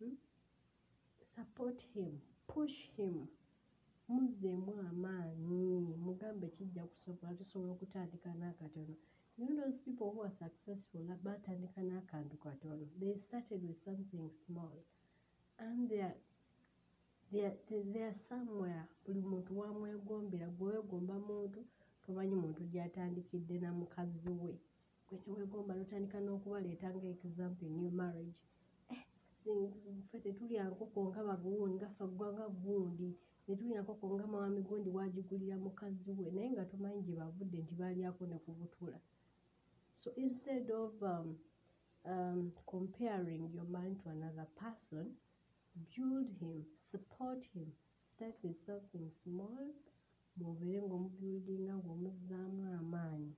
hmm? 0.00 0.16
support 1.34 1.80
him 1.94 2.12
push 2.46 2.76
him 2.96 3.26
muzzeemu 4.08 4.72
amaanyi 4.88 5.96
mugambe 6.04 6.46
kijja 6.56 6.84
kusobola 6.90 7.34
tusobola 7.38 7.72
okutandika 7.72 8.30
n'akatono. 8.40 8.94
You 9.38 9.46
know 9.46 9.56
those 9.64 9.78
people 9.86 10.08
who 10.12 10.20
are 10.28 10.36
successful 10.44 11.02
batandika 11.26 11.80
n'akantu 11.88 12.36
katono. 12.44 12.84
They 13.00 13.14
started 13.26 13.60
with 13.68 13.78
something 13.84 14.26
small. 14.44 14.76
And 15.58 15.88
they 15.88 17.44
are 17.48 17.56
there 17.94 18.14
somewhere. 18.28 18.84
Buli 19.04 19.20
muntu 19.30 19.58
wamwegombera 19.58 20.48
gwe 20.56 20.72
weegomba 20.72 21.16
muntu 21.18 21.60
tomanyi 22.04 22.34
muntu 22.34 22.62
gyatandikidde 22.72 23.56
na 23.60 23.70
mukazi 23.72 24.30
we. 24.42 24.52
Gwe 25.08 25.18
teweegomba 25.22 25.74
notandika 25.74 26.18
n'okubaleeta 26.20 26.88
nga 26.94 27.08
example 27.28 27.68
new 27.78 27.90
marriage 28.00 28.38
ffe 29.42 30.16
tetulya 30.24 30.62
nkoko 30.70 30.98
nga 31.08 31.20
baguwundi 31.28 31.76
nga 31.78 31.88
ffe 31.94 32.04
ggwanga 32.12 32.46
gundi 32.62 33.08
netulya 33.46 33.78
nkoko 33.82 34.04
nga 34.14 34.26
mawami 34.32 34.60
gundi 34.68 34.88
wagigulira 34.96 35.56
mukazi 35.64 36.10
we 36.18 36.26
naye 36.34 36.48
nga 36.54 36.64
tomanyi 36.70 37.00
gye 37.06 37.14
bavudde 37.20 37.58
nti 37.62 37.74
balyako 37.80 38.22
ne 38.26 38.38
ku 38.44 38.50
butula. 38.58 38.98
So 40.02 40.08
instead 40.24 40.66
of 40.82 40.90
um, 41.12 41.28
um, 42.12 42.40
comparing 42.72 43.42
your 43.56 43.68
mind 43.76 43.94
to 44.02 44.06
another 44.16 44.46
person 44.62 45.04
build 45.92 46.28
him 46.40 46.58
support 46.90 47.40
him 47.54 47.68
start 48.12 48.36
with 48.42 48.58
something 48.68 49.06
small 49.22 49.64
mubeere 50.38 50.80
ng'omubuildinga 50.86 51.74
ng'omuzzaamu 51.80 52.62
amaanyi 52.80 53.32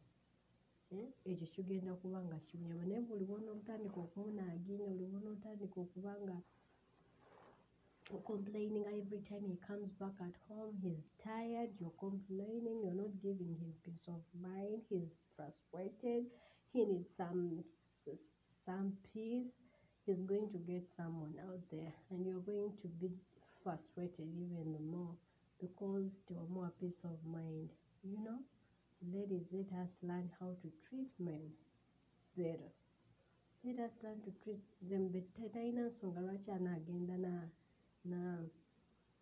ekyo 1.30 1.46
kigenda 1.54 1.92
kuba 2.00 2.18
nga 2.26 2.38
kimuyamba 2.46 2.84
naye 2.88 3.02
buli 3.08 3.24
bwonaotandika 3.28 3.98
okumunaaginga 4.06 4.84
buli 4.90 5.04
bwonaotandika 5.10 5.76
okuba 5.84 6.12
nga 6.22 6.36
complaining 8.30 8.84
every 9.00 9.22
time 9.28 9.44
he 9.52 9.56
comes 9.68 9.90
back 10.00 10.16
at 10.28 10.36
home 10.48 10.74
he's 10.84 11.06
tired 11.28 11.70
you're 11.80 11.98
complaining 12.06 12.76
you're 12.84 13.00
not 13.04 13.12
giving 13.26 13.52
him 13.60 13.72
peace 13.84 14.06
of 14.16 14.22
mind 14.46 14.80
he's 14.90 15.12
frustrated 15.34 16.22
he 16.72 16.80
needs 16.90 17.10
some 17.16 17.42
some 18.66 18.88
peace 19.12 19.52
he's 20.04 20.22
going 20.32 20.48
to 20.54 20.58
get 20.70 20.84
someone 20.98 21.34
out 21.48 21.62
there 21.70 21.94
and 22.10 22.26
you're 22.26 22.46
going 22.52 22.72
to 22.82 22.88
be 23.00 23.10
frustrated 23.62 24.28
even 24.44 24.76
more 24.90 25.14
because 25.62 26.10
they 26.28 26.34
were 26.34 26.52
more 26.52 26.72
peace 26.80 27.04
of 27.04 27.16
mind. 27.24 27.70
You 28.02 28.18
know, 28.24 28.38
ladies, 29.10 29.46
let 29.52 29.66
us 29.82 29.90
learn 30.02 30.30
how 30.38 30.54
to 30.62 30.68
treat 30.88 31.10
men 31.18 31.50
better. 32.36 32.70
Let 33.64 33.78
us 33.86 33.90
learn 34.02 34.20
to 34.26 34.30
treat 34.44 34.60
them 34.90 35.08
better. 35.08 35.48
talina 35.52 35.82
nsonga 35.88 36.20
lwaki 36.20 36.50
anaagenda 36.50 37.16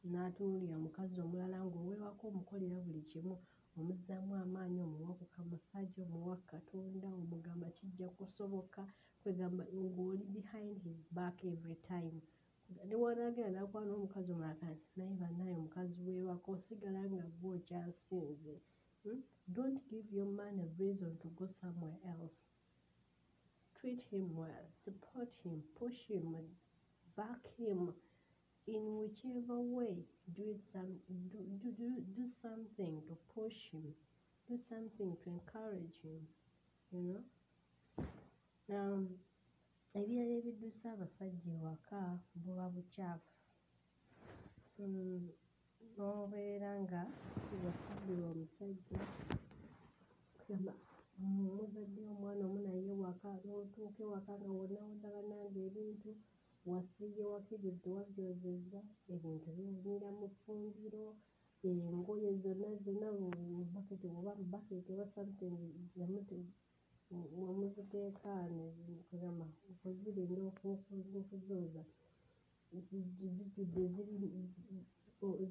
n'atunuulira 0.04 0.78
mukazi 0.84 1.20
omulala 1.20 1.58
ng'oweewako 1.64 2.24
omukolera 2.28 2.78
buli 2.84 3.02
kimu 3.10 3.34
omuzzaamu 3.78 4.32
amaanyi 4.44 4.80
omuwa 4.86 5.12
ku 5.18 5.24
kamasajja 5.34 6.02
omuwa 6.08 6.36
katonda 6.50 7.08
omugamba 7.20 7.68
kijja 7.76 8.08
kusoboka 8.16 8.82
kwegamba 9.22 9.64
ng'oli 9.64 10.24
behind 10.36 10.76
his 10.84 11.00
back 11.12 11.36
every 11.44 11.76
time 11.90 12.16
newanagenda 12.88 13.50
nakuba 13.60 13.80
n'omukazi 13.84 14.28
omulakani 14.32 14.80
naye 14.96 15.14
bannaye 15.20 15.52
omukazi 15.60 15.98
weewaka 16.06 16.48
osigala 16.52 17.00
nga 17.12 17.24
gwe 17.40 17.50
okyasinze 17.58 18.54
hmm? 19.04 19.20
don't 19.52 19.80
give 19.90 20.04
your 20.12 20.26
man 20.26 20.60
a 20.60 20.82
reason 20.82 21.16
to 21.22 21.28
go 21.38 21.48
somewhere 21.60 21.98
else. 22.06 22.36
Treat 23.80 24.02
him 24.10 24.36
well 24.36 24.66
support 24.84 25.28
him 25.44 25.62
push 25.78 25.96
him 26.08 26.34
back 27.16 27.42
him 27.58 27.92
in 28.66 28.82
whichever 29.00 29.58
way. 29.58 29.96
Do 30.36 30.42
it 30.50 30.60
some 30.72 30.96
do, 31.32 31.38
do, 31.62 31.72
do, 31.72 31.90
do 32.16 32.24
something 32.42 33.02
to 33.08 33.16
push 33.34 33.72
him. 33.72 33.94
Do 34.48 34.58
something 34.68 35.16
to 35.24 35.30
encourage 35.30 35.96
him 36.02 36.26
you 36.92 37.02
know? 37.02 37.22
Um, 38.76 39.08
ebirala 39.94 40.34
ebiddusa 40.38 40.92
abasajja 40.92 41.50
ewaka 41.58 42.18
buba 42.34 42.66
hmm, 44.76 45.28
n'obeera 46.00 46.70
nga 46.82 47.00
kibafubbirwa 47.44 48.26
omusajja. 48.32 49.00
Gamba 50.46 50.72
muzadde 51.56 52.00
omwana 52.12 52.42
omu 52.48 52.58
naye 52.66 52.92
waka 53.02 53.30
n'otuuka 53.44 54.00
ewaka 54.06 54.32
nga 54.40 54.50
wonna 54.58 54.80
woddabananga 54.88 55.58
ebintu 55.68 56.10
wasiiye 56.70 57.24
wakiridde 57.32 57.88
wabyozezza 57.96 58.80
ebintu 59.14 59.48
biwunira 59.56 60.08
mu 60.18 60.26
ffumbiro 60.34 61.04
engoye 61.68 62.30
zonna 62.42 62.68
zonna 62.84 63.08
mubaketi 63.56 64.06
oba 64.18 64.32
mubaketi 64.40 64.88
oba 64.94 65.06
something 65.14 65.54
wamuziteeka 67.44 68.32
kugamba 69.08 69.44
okuzirinda 69.70 70.40
okuzooza. 70.48 71.82
Zijjudde 72.76 73.82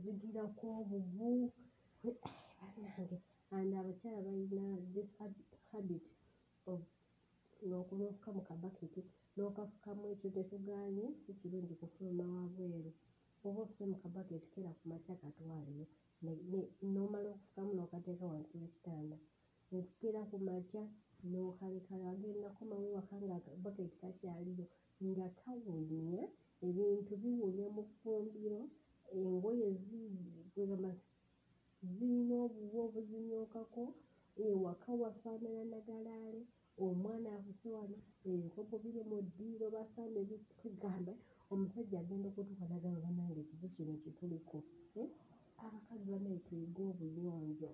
zigirako 0.02 0.66
obugu 0.80 1.52
bannange 2.04 3.18
and 3.52 3.74
abakyala 3.80 4.20
balina 4.26 4.66
this 4.94 5.10
habit 5.72 6.06
of 6.72 6.82
n'okunofuka 7.68 8.30
mu 8.36 8.42
kabaketi 8.50 9.02
n'okafukamu 9.36 10.04
ekyo 10.14 10.30
tetugaanye 10.36 11.06
si 11.22 11.32
kirungi 11.40 11.74
kufuluma 11.82 12.26
wabweru 12.36 12.92
oba 13.46 13.60
ofuse 13.64 13.84
mu 13.92 13.98
kabaketi 14.04 14.48
kera 14.54 14.72
ku 14.78 14.84
makya 14.92 15.16
katwaleyo. 15.22 15.86
N'omala 16.94 17.30
okufukamu 17.36 17.72
n'okateeka 17.76 18.26
wansi 18.32 18.54
w'ekitanda 18.62 19.18
okukeera 19.78 20.22
ku 20.30 20.38
makya 20.48 20.84
n'okalekala 21.32 22.06
agenda 22.14 22.48
komawo 22.58 22.84
ewaka 22.90 23.16
nga 23.24 23.36
baketi 23.64 23.96
kakyaliyo. 24.02 24.66
Nga 25.08 25.28
kawunya 25.40 26.22
ebintu 26.68 27.14
biwunya 27.22 27.68
mu 27.76 27.84
ffumbiro 27.90 28.62
engoye 29.18 29.68
ziyina 31.96 32.36
obuwu 32.46 32.78
obuzinyuukako 32.86 33.84
ewaka 34.48 34.92
wafaanana 35.02 35.64
nagalaale 35.72 36.44
omwana 36.86 37.28
abuse 37.38 37.68
wano 37.76 37.98
ebikopo 38.32 38.76
biri 38.84 39.02
mu 39.10 39.18
ddiiro 39.26 39.68
basambye 39.76 40.22
bitugamba 40.30 41.14
omusajja 41.52 41.98
agenda 42.02 42.28
okutuuka 42.30 42.66
n'agamba 42.68 43.06
bannange 43.06 43.42
kiki 43.50 43.68
kino 43.76 43.94
kye 44.02 44.12
tuliko 44.18 44.58
eh? 45.00 45.10
abakazi 45.66 46.06
bannange 46.12 46.42
tuyige 46.48 46.82
obuyonjo 46.92 47.72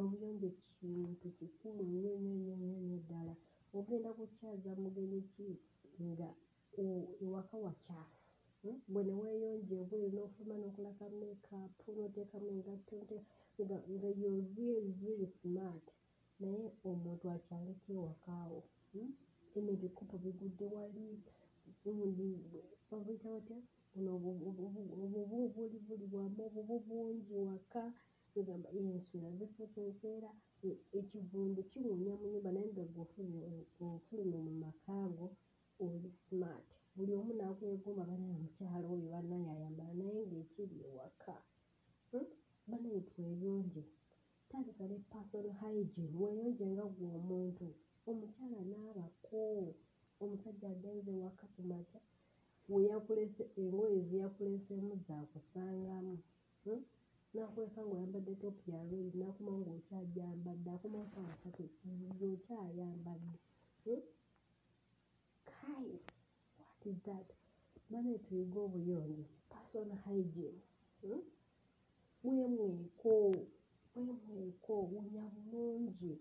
obuyonjo 0.00 0.48
kintu 0.76 1.26
kikulu 1.38 1.82
nnyo 1.90 2.12
nnyo 2.18 2.34
nnyo 2.38 2.54
nnyo 2.60 2.78
nnyo 2.82 2.98
ddala 3.04 3.34
ogenda 3.76 4.10
kukyaza 4.16 4.70
mugenyi 4.82 5.20
ki 5.32 5.48
nga 6.08 6.28
ewaka 7.24 7.56
wakyafu 7.64 8.21
hmm? 8.62 8.78
gwe 8.92 9.02
ne 9.06 9.14
weeyonja 9.20 9.74
ebweru 9.82 10.08
n'ofuluma 10.14 10.56
n'okolaka 10.58 11.04
makeup 11.20 11.74
n'oteekamu 11.94 12.48
engatto 12.56 12.96
nga 13.58 14.08
you're 14.20 14.42
really 14.56 14.92
really 15.02 15.28
smart 15.40 15.86
naye 16.40 16.64
omuntu 16.90 17.24
akyaleko 17.36 17.86
ewaka 17.96 18.32
awo 18.44 18.60
hmm? 18.92 19.10
eno 19.56 19.70
ebikopo 19.76 20.14
bigudde 20.24 20.66
wali 20.74 21.04
babuyita 22.88 23.28
batya 23.34 23.58
obubu 24.14 25.38
buli 25.54 25.78
buli 25.86 26.06
wamu 26.14 26.40
obubu 26.48 26.74
bungi 26.86 27.34
waka 27.46 27.84
egamba 28.38 28.68
enswera 28.78 29.28
zifuuse 29.38 29.80
enkeera 29.88 30.30
ekivundu 30.98 31.60
kiwunya 31.70 32.12
mu 32.20 32.24
nnyumba 32.26 32.50
naye 32.54 32.68
nga 32.72 32.84
gwe 32.92 33.00
ofulumye 33.94 34.38
mu 34.46 34.52
maka 34.64 34.96
go 35.16 35.28
oli 35.84 36.10
smart 36.24 36.68
buli 36.94 37.12
omu 37.20 37.32
n'akwegomba 37.34 38.02
bannange 38.10 38.36
omukyala 38.38 38.86
oyo 38.94 39.06
bannange 39.14 39.48
ayambala 39.54 39.92
naye 40.00 40.20
ng'ekiri 40.30 40.76
ewaka. 40.88 41.34
Hmm? 42.10 42.28
bannange 42.68 43.00
tweyonje. 43.10 43.82
Tandika 44.48 44.84
ne 44.90 44.96
personal 45.12 45.56
hygiene 45.60 46.16
weeyonje 46.20 46.64
nga 46.72 46.84
gwe 46.94 47.06
omuntu. 47.18 47.66
Omukyala 48.10 48.60
naabako 48.70 49.40
omusajja 50.22 50.66
agenze 50.74 51.10
ewaka 51.16 51.44
ku 51.54 51.60
makya 51.70 52.00
weyakulese 52.72 53.44
engoye 53.60 53.98
zeyakuleseemu 54.08 54.94
zaakusangamu 55.06 56.14
hmm? 56.64 56.82
nakuleka 57.34 57.80
ng'oyambadde 57.84 58.34
topu 58.42 58.62
ya 58.74 58.80
red 58.90 59.12
nakomawo 59.20 59.58
ng'okyagyambadde 59.62 60.68
akomawo 60.76 61.06
saawa 61.12 61.34
satu 61.42 61.64
ng'okyayambadde. 62.18 63.36
Hmm? 63.84 64.02
What 66.82 66.94
is 66.94 67.02
that 67.04 67.26
bane 67.90 68.18
tuyige 68.18 68.58
obuyonjo 68.58 69.24
personal 69.50 69.98
hygiene 70.04 70.60
hmm? 71.02 71.22
mwemweko 72.24 73.34
mwemweko 73.94 74.72
wunya 74.92 75.24
bulungi 75.34 76.18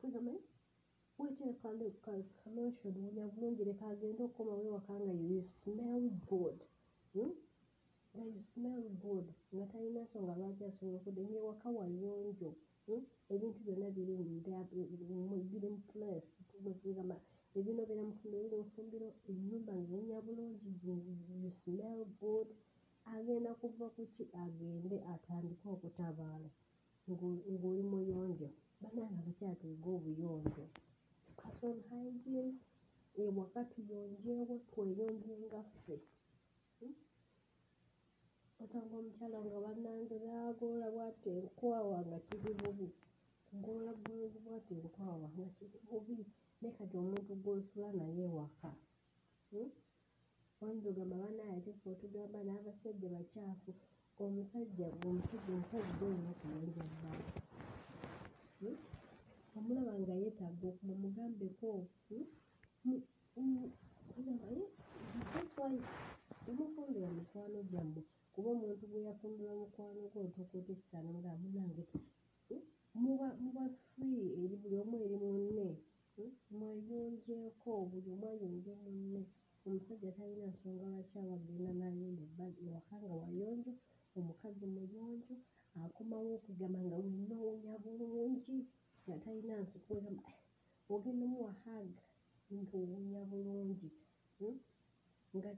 tugamba 0.00 0.32
weteeka 1.18 1.68
lotion 2.56 2.94
wunya 3.04 3.26
bulungi 3.32 3.64
leka 3.64 3.86
agende 3.88 4.22
okukomawo 4.22 4.62
ewaka 4.68 4.92
nga 5.00 5.12
you 5.28 5.42
smell 5.42 6.02
good 6.30 6.58
hmm? 7.14 7.32
nga 8.14 8.24
you 8.32 8.42
smell 8.52 8.82
good 9.04 9.26
nga 9.54 9.66
talina 9.66 10.00
nsonga 10.02 10.36
lwaki 10.38 10.64
asobola 10.64 10.96
okudde 10.98 11.22
ngaewaka 11.24 11.68
wayonjo 11.76 12.50
ebintu 13.32 13.58
byonna 13.64 13.88
biri 15.50 15.68
mu 15.74 15.80
place 15.92 16.32
gamba 17.52 17.60
ebinobera 17.60 18.02
mufumbiro 18.08 18.44
biri 18.44 18.56
mufumbiro 18.62 19.08
ennyumba 19.30 19.72
ngewunya 19.80 20.18
bulungi 20.24 20.68
you 21.42 21.50
smell 21.60 22.00
good 22.20 22.48
agenda 23.14 23.50
kuva 23.60 23.86
ku 23.94 24.02
ki 24.14 24.24
agende 24.44 24.96
atandike 25.14 25.66
okutabaala. 25.74 26.50
Ng'oli 27.08 27.82
muyonjo 27.90 28.48
bannange 28.80 29.18
abakyala 29.20 29.54
tuyiga 29.60 29.88
obuyonjo 29.96 30.64
person 31.38 31.76
hygiene 31.88 32.54
ewaka 33.22 33.60
tuyonjeewo 33.70 34.54
tweyonje 34.70 35.32
nga 35.44 35.60
ffe. 35.70 35.96
Hmm? 36.78 36.94
osanga 38.62 38.94
omukyala 39.00 39.38
nga 39.46 39.58
bannange 39.64 40.16
baagoola 40.24 40.86
bwati 40.94 41.28
enkwawa 41.38 41.98
nga 42.06 42.18
kiri 42.26 42.52
bubi. 42.60 42.88
Kugoola 43.46 43.90
bbuluzi 43.96 44.38
bwati 44.44 44.72
enkwawa 44.80 45.26
nga 45.34 45.46
kiri 45.56 45.78
bubi 45.88 46.18
naye 46.60 46.72
kati 46.78 46.94
omuntu 47.02 47.32
gw'osula 47.42 47.88
naye 47.98 48.22
ewaka 48.28 48.70
hmm? 49.50 49.70
oyinza 50.62 50.86
ogamba 50.90 51.22
bannange 51.22 51.54
ate 51.58 51.70
ffe 51.74 51.86
otugamba 51.94 52.38
n'abasajja 52.42 53.08
bakyafu 53.14 53.70
omusajja 54.22 54.86
omusajja 55.06 55.50
omusajja 55.54 56.04
olina 56.08 56.28
okuyonja 56.34 56.82
bbala 56.90 57.26
hmm? 58.60 58.78
omulaba 59.56 59.92
nga 60.00 60.14
yeetaaga 60.22 60.64
okuma 60.70 60.94
mugambeko 61.02 61.68
temufumbira 66.44 67.08
mikwano 67.18 67.58
gyammwe 67.70 68.02
kuba 68.32 68.48
omuntu 68.54 68.82
gwe 68.90 69.00
yafumbirwa 69.08 69.54
mukwano 69.60 70.00
gwe 70.10 70.20
otuuka 70.26 70.56
ekisaana 70.60 71.08
mugamba 71.14 71.42
munange 71.42 71.84
muba 73.42 73.64
free 73.90 74.26
eri 74.42 74.54
buli 74.60 74.76
omu 74.82 74.94
eri 75.04 75.16
munne 75.22 75.68
mweyonjeeko 76.58 77.70
buli 77.90 78.08
omu 78.14 78.26
ayonje 78.32 78.72
munne. 78.82 79.22
Omusajja 79.66 80.10
talina 80.16 80.46
nsonga 80.52 80.84
lwaki 80.92 81.14
aba 81.20 81.34
agenda 81.38 81.70
n'ayonja 81.78 82.22
ebbali 82.28 82.58
ewaka 82.66 82.94
nga 83.02 83.14
wayonjo 83.20 83.72
omukazi 84.18 84.64
muyonjo 84.74 85.34
akomawo 85.84 86.28
okugamba 86.38 86.78
nga 86.86 86.96
wenna 87.02 87.34
owunya 87.44 87.74
bulungi 87.84 88.56
nga 89.04 89.14
talina 89.22 89.54
nsogamba 89.62 90.30
ogenda 90.92 91.22
omuwa 91.28 91.52
hag 91.64 91.90
nti 92.58 92.74
owunya 92.80 93.20
bulungi 93.30 93.88
nga 95.36 95.50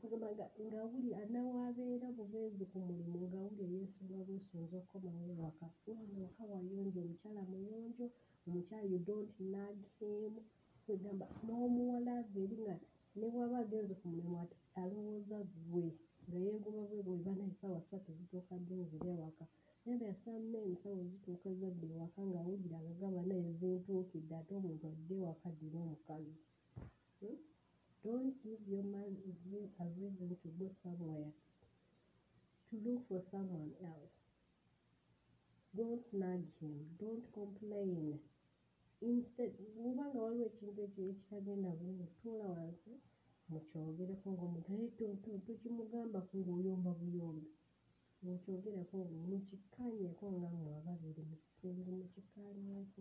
kugamba 0.00 0.26
ngaawulira 0.66 1.16
anaawaabeera 1.24 2.08
bubeezi 2.16 2.64
ku 2.70 2.76
mulimu 2.86 3.18
ngaawulira 3.26 3.66
yeesunga 3.74 4.18
bwesunza 4.26 4.74
okukomawo 4.78 5.22
ewaka 5.34 5.66
wano 5.88 6.12
ewaka 6.18 6.42
wayonjo 6.50 6.98
omukyala 7.04 7.42
muyonjo 7.50 8.06
omukyala 8.46 8.84
you 8.92 9.00
don't 9.08 9.34
nag 9.54 9.76
him. 9.98 10.34
Kwegamba 10.84 11.26
n'omuwala 11.44 12.10
ava 12.20 12.38
eri 12.44 12.56
nga 12.62 12.74
ne 13.18 13.26
bw'aba 13.32 13.56
agenze 13.64 13.94
ku 14.00 14.06
mulimu 14.10 14.36
alowooza 14.80 15.38
gwe 15.68 15.86
nga 16.26 16.38
yeegoba 16.44 16.82
bweru 16.88 17.12
bana 17.24 17.44
essaawa 17.50 17.80
ssatu 17.82 18.10
zituuka 18.18 18.54
dde 18.62 18.74
nzira 18.82 19.08
ewaka 19.16 19.44
naye 19.82 19.94
nga 19.96 20.06
yasamma 20.10 20.58
emisawo 20.64 21.00
zituuka 21.10 21.48
zadda 21.60 21.86
ewaka 21.94 22.20
ng'awulira 22.28 22.76
agagamba 22.78 23.22
naye 23.28 23.48
zintuukidde 23.58 24.34
ate 24.40 24.52
omuntu 24.58 24.84
adde 24.92 25.14
ewaka 25.20 25.48
ddina 25.54 25.78
omukazi 25.86 26.34
hmm? 27.20 27.38
Don't 28.06 28.32
give 28.44 28.62
your 28.70 28.86
man 28.94 29.12
a 29.82 29.84
reason 29.98 30.30
to 30.42 30.48
go 30.58 30.66
somewhere 30.82 31.30
to 32.70 32.74
look 32.86 33.00
for 33.08 33.20
someone 33.32 33.72
else. 33.82 34.14
Don't 35.76 36.06
nag 36.12 36.42
him 36.60 36.76
don't 37.02 37.26
complain. 37.34 38.18
Instead 39.02 39.52
bw'obanga 39.74 40.18
waliwo 40.24 40.46
ekintu 40.50 40.80
ekitagenda 40.86 41.70
bulungi 41.78 42.06
tuula 42.18 42.46
wansi 42.54 42.92
mukyogereko 43.50 44.26
ng'omuntu 44.34 44.72
tokimugambako 45.46 46.34
ng'oyomba 46.42 46.90
buyombi 47.00 47.50
mukyogerako 48.24 48.96
mukikkaanyeko 49.30 50.24
nga 50.36 50.48
mmwe 50.54 50.70
ababiri 50.78 51.22
mu 51.28 51.36
kisenge 51.42 51.90
mukikkaanyeeko 52.00 53.00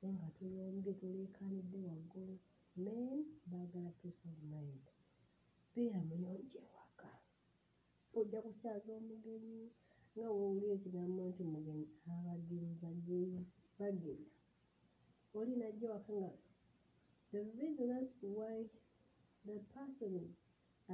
naye 0.00 0.12
nga 0.16 0.28
tuyombye 0.36 0.92
tuleekanidde 1.00 1.78
waggulu 1.88 2.36
men 2.76 3.24
baagala 3.50 3.90
peace 4.00 4.22
of 4.30 4.38
mind. 4.52 4.84
Beera 5.74 6.00
muyonjo 6.08 6.58
ewaka 6.66 7.10
ojja 8.18 8.38
kukyaza 8.44 8.90
omugenyi 9.00 9.62
nga 10.16 10.26
woowulira 10.34 10.74
ekigambo 10.78 11.20
nti 11.30 11.42
mugenyi 11.52 11.86
abagenyi 12.14 12.74
bagenyi 12.82 13.42
bagenya 13.78 14.32
oli 15.38 15.52
najja 15.60 15.86
waka 15.94 16.12
nga. 16.20 16.32
The 17.32 17.40
reason 17.58 17.88
as 17.98 18.08
to 18.20 18.26
why 18.38 18.56
the 19.46 19.56
person 19.74 20.22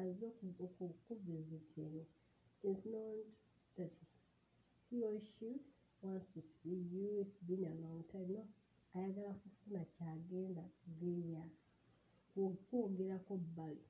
azze 0.00 0.28
okukuvisiting 0.64 1.96
is 2.70 2.80
not 2.94 3.16
that 3.76 3.92
he 4.88 4.96
or 5.08 5.18
she 5.32 5.50
wants 6.02 6.26
to 6.34 6.40
see 6.56 6.78
you. 6.92 7.06
It's 7.22 7.40
been 7.48 7.64
a 7.72 7.74
long 7.84 8.00
time. 8.12 8.32
No 8.36 8.42
ayagala 8.94 9.32
kufuna 9.42 9.84
kyagenda 9.94 10.64
geeya 10.98 11.44
kwogerako 12.68 13.32
bbali. 13.44 13.84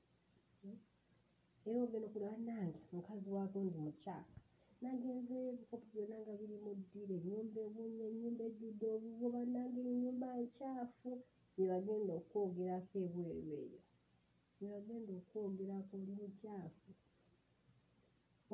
Era 1.67 1.77
ogenda 1.83 2.07
okula 2.07 2.27
bannange 2.33 2.79
mukazi 2.93 3.27
waako 3.35 3.57
ndi 3.65 3.77
mukyala 3.85 4.25
nagenzeyo 4.81 5.47
ebikopo 5.53 5.85
byonna 5.93 6.17
nga 6.21 6.33
biri 6.39 6.57
mu 6.65 6.71
ddiro 6.79 7.13
ennyumba 7.19 7.59
ewunya 7.67 8.05
ennyumba 8.11 8.43
ejjudde 8.49 8.85
obubo 8.95 9.25
bannange 9.35 9.79
ennyumba 9.91 10.27
nkyafu 10.43 11.11
yebagenda 11.57 12.11
okwogerako 12.19 12.95
ebweru 13.05 13.51
eyo. 13.63 13.79
Yebagenda 14.59 15.11
okwogerako 15.21 15.91
oli 16.01 16.13
mukyafu. 16.21 16.89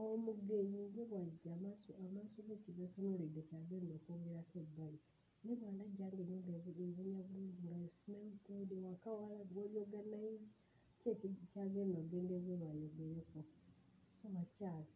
Omugenyi 0.03 0.81
ye 0.95 1.03
bw'ajja 1.09 1.49
amaaso 1.57 1.91
amaaso 2.03 2.39
ge 2.47 2.55
kyegatunulidde 2.63 3.41
kyagenda 3.49 3.91
okwogerako 3.99 4.55
ebbali 4.63 4.99
naye 5.41 5.55
bw'anajja 5.59 6.05
ng'ennyumba 6.09 6.51
ebunya 6.69 7.21
bulungi 7.27 7.67
nga 7.77 7.89
smell 7.99 8.29
good 8.45 8.69
ewaka 8.77 9.09
wala 9.19 9.35
wali 9.55 9.75
organize 9.85 10.45
ki 11.19 11.29
kyagenda 11.51 11.97
okgenda 12.03 12.33
ebweru 12.39 12.65
ayogereko 12.71 13.39
so 14.17 14.25
bakyala 14.35 14.93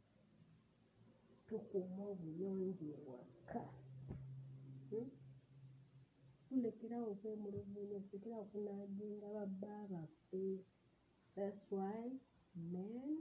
tukuume 1.47 2.03
obuyonjo 2.11 2.85
ewaka. 2.97 3.61
Hmm? 4.89 5.09
tulekerawo 6.51 7.07
okwemulugunya 7.13 7.99
tulekerawo 8.07 8.43
okunaginga 8.45 9.27
babba 9.35 9.75
baffe. 9.91 10.45
Thats 11.35 11.63
why 11.71 12.03
men 12.73 13.11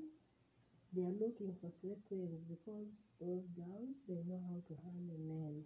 they 0.92 1.04
are 1.08 1.16
looking 1.22 1.52
for 1.60 1.70
slave 1.78 2.02
because 2.52 2.90
those 3.22 3.46
girls 3.54 3.94
they 4.06 4.20
know 4.26 4.42
how 4.50 4.58
to 4.66 4.74
handle 4.82 5.22
men 5.30 5.62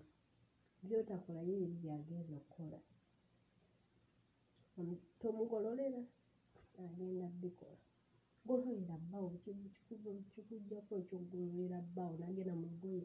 byotakola 0.84 1.40
ye 1.48 1.54
eri 1.64 1.76
byagenda 1.82 2.32
okukola. 2.40 2.78
Tomugololera 5.20 6.02
agenda 6.84 7.26
bikola 7.42 7.78
gololera 8.46 8.96
bbawo 9.02 9.28
kikuggyako 10.34 10.92
ekyokugololera 11.00 11.78
bbawo 11.86 12.14
nagenda 12.20 12.54
mu 12.60 12.66
lugoye 12.72 13.04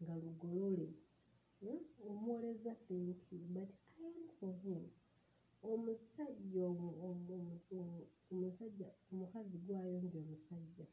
nga 0.00 0.14
lugolole. 0.22 0.88
Hmm? 1.60 1.82
omuwoleza 2.08 2.72
thank 2.86 3.20
you 3.30 3.40
but 3.54 3.70
iron 4.06 4.28
for 4.38 4.52
him. 4.62 4.84
Omusajja 5.70 6.62
omusajja 8.32 8.88
omukazi 9.10 9.56
gwayonja 9.66 10.18
omusajja. 10.24 10.86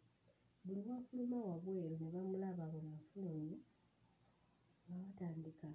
Buli 0.65 0.81
wafuluma 0.89 1.37
wabweru 1.47 1.95
ne 2.01 2.07
bamulaba 2.13 2.65
ng'afulumye 2.85 3.57
nga 4.85 4.95
batandika 5.01 5.67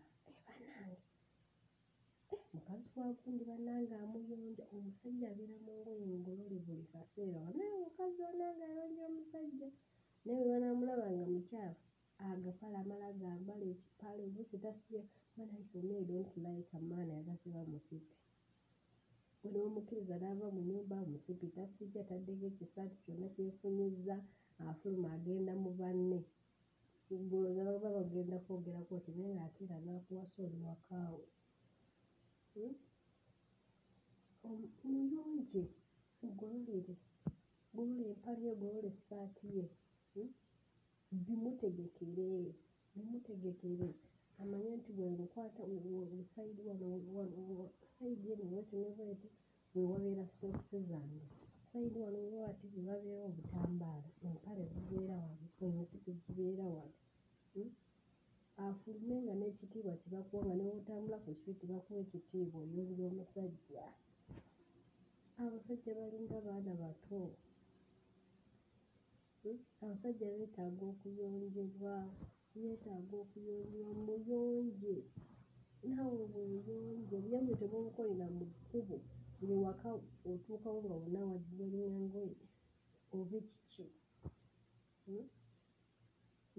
mukazi 2.55 2.89
wa 3.01 3.09
gundi 3.21 3.43
bannange 3.51 3.95
amuyonja 4.03 4.65
omusajja 4.77 5.27
abeera 5.33 5.57
mu 5.65 5.73
ngoye 5.81 6.15
ngolole 6.21 6.59
buli 6.67 6.85
kaseera 6.93 7.41
naye 7.57 7.73
omukazi 7.81 8.19
bannange 8.25 8.63
ayonja 8.71 9.03
omusajja. 9.11 9.69
Naye 10.25 10.41
bwe 10.45 10.49
banaamulaba 10.51 11.07
nga 11.15 11.25
mukyafu 11.35 11.85
agapale 12.29 12.77
amala 12.83 13.09
gambala 13.21 13.65
ekipale 13.75 14.21
oluusi 14.29 14.57
tasibye 14.65 15.01
bannange 15.37 15.63
fonna 15.71 15.95
i 16.03 16.05
don't 16.11 16.33
like 16.47 16.71
a 16.79 16.81
man 16.91 17.09
atasiba 17.19 17.61
musipi. 17.73 18.15
Bwe 19.41 19.49
n'omukkiriza 19.53 20.17
n'ava 20.23 20.47
mu 20.55 20.61
nnyumba 20.63 20.97
musipi 21.13 21.47
tasibye 21.57 21.99
ataddeko 22.05 22.45
ekisaati 22.51 22.97
kyonna 23.05 23.27
kyefunyizza 23.35 24.17
afuluma 24.71 25.09
agenda 25.17 25.53
mu 25.63 25.71
banne. 25.81 26.21
Golooza 27.31 27.63
baba 27.69 27.89
bagenda 27.99 28.37
kwogerako 28.45 28.95
ti 29.05 29.11
naye 29.17 29.33
ng'ate 29.37 29.61
era 29.65 29.77
n'akuwasa 29.85 30.39
oli 30.47 30.59
wakaawe 30.67 31.25
muyonje 34.91 35.63
mugololere 36.21 36.95
golola 37.75 38.05
empale 38.13 38.41
ye 38.47 38.51
ogolole 38.55 38.89
essaati 38.95 39.45
ye 39.57 39.65
bimutegekere 41.25 42.27
bimutegekere 42.95 43.89
amanye 44.41 44.71
nti 44.79 44.91
bwemukwata 44.97 45.61
sayidi 46.33 46.63
wano 46.73 47.69
sayidi 47.99 48.31
eno 48.33 48.45
bweti 48.51 48.75
ne 48.81 48.91
bweti 48.97 49.29
we 49.75 49.81
wabeera 49.91 50.25
sookisi 50.37 50.79
zange. 50.89 51.21
Sayidi 51.69 51.99
wano 52.05 52.19
bwewati 52.27 52.65
we 52.73 52.81
wabeera 52.89 53.25
obutambaala 53.31 54.09
empale 54.29 54.65
zibeera 54.73 55.17
wano 55.25 55.45
ensiki 55.81 56.13
zibeera 56.23 56.67
wano 56.77 56.97
afulume 58.57 59.17
nga 59.25 59.35
n'ekitiibwa 59.37 59.95
kye 60.01 60.09
bakuwa 60.15 60.41
nga 60.45 60.55
ne 60.57 60.65
bw'otambula 60.69 61.17
ku 61.25 61.31
street 61.39 61.61
bakuwa 61.71 61.99
ekitiibwa 62.05 62.59
oyonja 62.65 63.03
omusajja. 63.11 63.85
Abasajja 65.43 65.93
balinga 65.99 66.39
baana 66.47 66.73
bato. 66.83 67.21
Abasajja 69.83 70.27
beetaaga 70.35 70.85
okuyonjebwa 70.93 71.95
beetaaga 72.55 73.15
okuyonjebwa 73.25 73.93
muyonje. 74.07 74.97
Naawe 75.89 76.23
weeyonje 76.35 77.15
obuyonjo 77.19 77.53
tebubukolera 77.61 78.27
mu 78.37 78.45
kkubo 78.53 78.97
ng'ewaka 79.43 79.89
otuukawo 80.31 80.79
nga 80.85 80.95
wonna 81.01 81.21
walinga 81.31 81.99
ngoye 82.07 82.37
oba 83.17 83.37
ekiki 83.41 83.87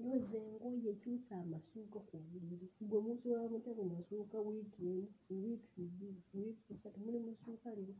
yoza 0.01 0.37
engoye 0.47 0.91
kyusa 1.01 1.33
amasuuka 1.43 1.99
ku 2.09 2.15
buliri 2.27 2.67
gwe 2.89 2.99
musula 3.05 3.43
mutya 3.51 3.71
ku 3.77 3.83
masuuka 3.93 4.37
wiiki 4.47 4.81
emu 4.91 5.07
wiikisi 5.43 5.81
bbiri 5.91 6.21
wiikisi 6.33 6.73
ssatu 6.77 6.97
muli 7.03 7.19
mu 7.25 7.31
ssuuka 7.35 7.69
liro 7.77 7.95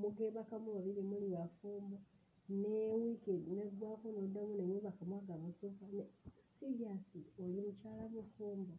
mugeebakamu 0.00 0.68
babiri 0.76 1.02
muli 1.10 1.26
bafumbo. 1.36 1.96
Ne 2.60 2.74
wiiki 3.00 3.34
neggwaako 3.56 4.06
n'oddamu 4.14 4.52
ne 4.56 4.64
mwebakamu 4.68 5.12
ago 5.18 5.32
amasuuka 5.36 5.84
siriasi 6.56 7.20
oli 7.42 7.60
mukyala 7.66 8.04
mufumbo? 8.14 8.74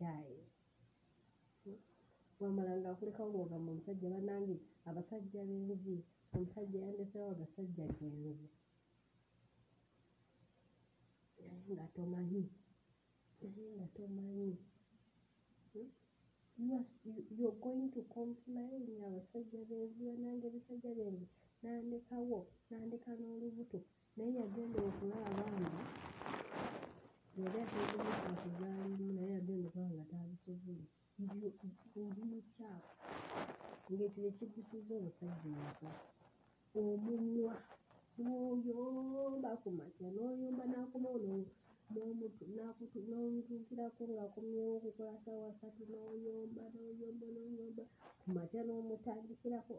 Guys. 0.00 0.48
Wamala 2.40 2.72
ng'akulekawo 2.80 3.28
ng'ogamba 3.32 3.68
omusajja 3.72 4.08
bannange 4.14 4.56
abasajja 4.88 5.40
b'enzi 5.48 5.96
omusajja 6.34 6.78
yandeseewo 6.84 7.28
agasajja 7.32 7.84
genzi 7.98 8.46
naye 11.44 11.70
nga 11.74 11.86
tomanyi. 11.96 12.44
Naye 13.40 13.64
nga 13.76 13.86
tomanyi. 13.96 14.52
You're 17.38 17.58
going 17.60 17.90
to 17.94 18.00
complain. 18.16 18.82
Abasajja 19.06 19.60
b'enzi 19.68 20.00
bannange 20.08 20.44
ebisajja 20.50 20.90
byange 20.96 21.26
nandekawo 21.62 22.38
nandeka 22.70 23.10
n'olubuto. 23.18 23.78
Naye 24.16 24.32
yagenda 24.40 24.78
okulaba 24.88 25.28
nga 25.36 25.70
yali 27.38 27.58
ateekeddwa 27.62 28.14
okuzaalimu 28.32 29.10
naye 29.16 29.30
yagenda 29.36 29.66
okulaba 29.68 29.92
nga 29.94 30.04
taabisobole 30.10 30.84
oli 32.06 32.22
mukyafu. 32.30 32.92
Ng'ekyo 33.92 34.28
kye 34.36 34.46
kiddusiza 34.52 34.94
omusajja. 35.00 35.48
Ewaka 35.56 35.88
omumwa 36.80 37.54
n'oyomba 38.22 39.50
ku 39.62 39.68
makya 39.78 40.08
n'oyomba 40.14 40.64
n'akomawo 40.72 41.18
n'omutuukirako 41.92 44.02
ng'akomyewo 44.12 44.72
okukola 44.78 45.12
ssaawa 45.18 45.48
ssatu 45.54 45.82
n'oyomba 45.92 46.62
n'oyomba 46.74 47.26
n'oyomba. 47.34 47.84
Ku 48.20 48.26
makya 48.36 48.60
n'omutandikirako 48.64 49.76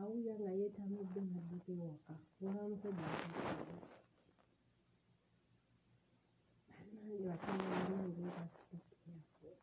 awulira 0.00 0.34
nga 0.40 0.50
yeetamidde 0.58 1.20
n'addako 1.22 1.70
ewaka 1.76 2.12
olaba 2.40 2.62
musajja 2.70 3.08
bannange 7.84 8.24
be 8.70 8.78
careful 9.02 9.56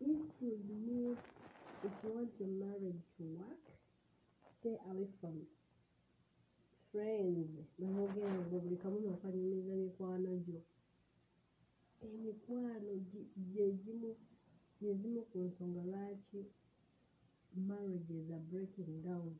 if 0.00 0.20
you 0.40 0.54
need 0.86 1.18
if 1.86 1.94
you 2.02 2.10
want 2.14 2.30
your 2.40 2.52
marriage 2.62 3.04
to 3.16 3.22
work 3.38 3.64
stay 4.58 4.76
away 4.90 5.08
from 5.20 5.34
friends. 6.92 7.48
Beboogera 7.78 8.30
ngo 8.44 8.56
buli 8.62 8.76
kamu 8.82 8.98
n'okanyumiza 9.00 9.72
mikwano 9.82 10.30
gyo 10.44 10.60
emikwano 12.06 12.90
gyegimu 13.52 14.10
gyezimu 14.80 15.20
ku 15.30 15.36
nsonga 15.46 15.82
lwaki 15.90 16.40
marriages 17.68 18.26
are 18.36 18.44
breaking 18.50 18.92
down. 19.08 19.32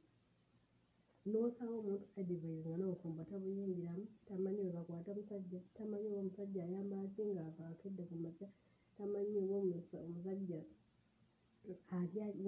N'osaba 1.29 1.75
omuntu 1.81 2.05
advise 2.21 2.49
nga 2.59 2.71
n'obufumbo 2.79 3.23
tabuyingiramu 3.31 4.05
tamanyi 4.27 4.61
bwe 4.65 4.73
bakwata 4.77 5.11
musajja 5.19 5.61
tamanyi 5.77 6.07
oba 6.09 6.21
omusajja 6.23 6.61
ayamba 6.67 6.97
ki 7.15 7.23
nga 7.31 7.43
akedde 7.71 8.03
ku 8.11 8.17
makya 8.25 8.49
tamanyi 8.97 9.37
oba 9.43 9.55
omusajja 9.63 10.23
ali 10.27 10.47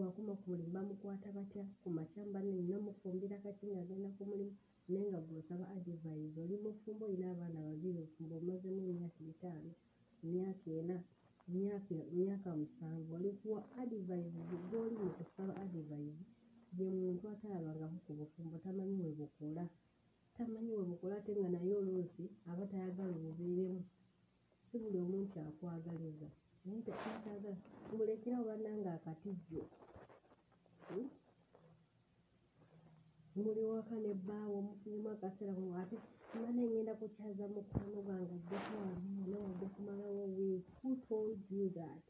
wakoma 0.00 0.32
ku 0.38 0.44
mulimu 0.50 0.70
bamukwata 0.76 1.28
batya 1.36 1.62
ku 1.80 1.88
makya 1.96 2.22
banne 2.32 2.52
nina 2.58 2.76
mufumbira 2.86 3.36
kaki 3.44 3.64
ng'agenda 3.70 4.08
ku 4.16 4.22
mulimu 4.30 4.54
naye 4.88 5.06
nga 5.10 5.20
gw'osaba 5.26 5.64
advise 5.76 6.06
oli 6.44 6.56
mufumbo 6.64 7.02
olina 7.08 7.26
abaana 7.32 7.58
babiri 7.68 7.98
ofumbo 8.06 8.34
omazemu 8.40 8.80
emyaka 8.92 9.20
etaano 9.32 9.70
emyaka 10.24 10.68
ena 10.80 10.96
emyaka 12.14 12.48
musanvu 12.60 13.10
oli 13.16 13.30
kuwa 13.40 13.60
advise 13.80 14.14
gw'oli 14.68 14.96
mu 15.02 15.10
kusaba 15.16 15.52
advise 15.62 15.96
ye 16.78 16.88
muntu 16.98 17.24
atalabangako 17.32 17.98
ku 18.04 18.12
bufumbo 18.18 18.56
tamanyi 18.64 18.94
bwe 18.98 19.12
bukola. 19.18 19.64
Tamanyi 20.36 20.70
we 20.78 20.84
mukola 20.90 21.14
ate 21.18 21.32
nga 21.38 21.48
naye 21.54 21.72
oluusi 21.80 22.24
aba 22.50 22.64
tayagala 22.70 23.12
obubeeremu. 23.18 23.82
Si 24.66 24.74
buli 24.82 24.98
omu 25.04 25.16
nti 25.24 25.38
akwagaliza. 25.48 26.28
Naye 26.64 26.80
tekyatagala 26.86 27.52
mulekerawo 27.96 28.44
bannanga 28.48 28.90
akatijjo. 28.96 29.62
Hmm? 30.88 31.08
Muli 33.36 33.62
waka 33.72 33.94
ne 34.04 34.12
bbaawo 34.14 34.56
mufunyemu 34.68 35.08
akaseera 35.14 35.54
mu 35.64 35.70
ate 35.80 35.96
mana 36.34 36.62
ngenda 36.68 36.92
kukyaza 37.00 37.44
mukwano 37.54 37.96
gwange 38.06 38.32
ajjako 38.38 38.72
wano 38.82 39.36
wajja 39.44 39.68
kumalawo 39.74 40.22
wiiki 40.36 40.72
who 40.82 40.90
told 41.08 41.38
you 41.50 41.68
that? 41.78 42.02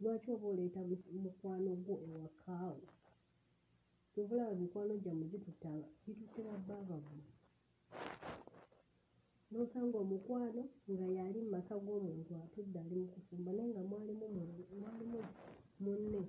Lwaki 0.00 0.28
oba 0.34 0.46
oleeta 0.48 0.80
mu- 0.88 1.10
mukwano 1.24 1.70
gwo 1.84 1.94
ewakaawo 2.08 2.82
tobulaba 4.14 4.54
mikwano 4.60 4.92
gyammwe 5.02 5.26
gitutte 5.32 5.66
aba- 5.68 5.92
gitutte 6.06 6.40
babbaabavvu 6.48 7.18
n'osanga 9.50 9.96
omukwano 10.04 10.62
nga 10.90 11.06
yali 11.18 11.38
mu 11.44 11.50
maka 11.54 11.74
g'omuntu 11.84 12.32
atudde 12.44 12.78
ali 12.82 12.94
mu 13.00 13.06
kufumba 13.14 13.50
naye 13.56 13.68
nga 13.72 13.82
mwalimu 13.88 14.26
mu- 14.34 14.66
mwalimu 14.80 15.20
munne 15.82 16.22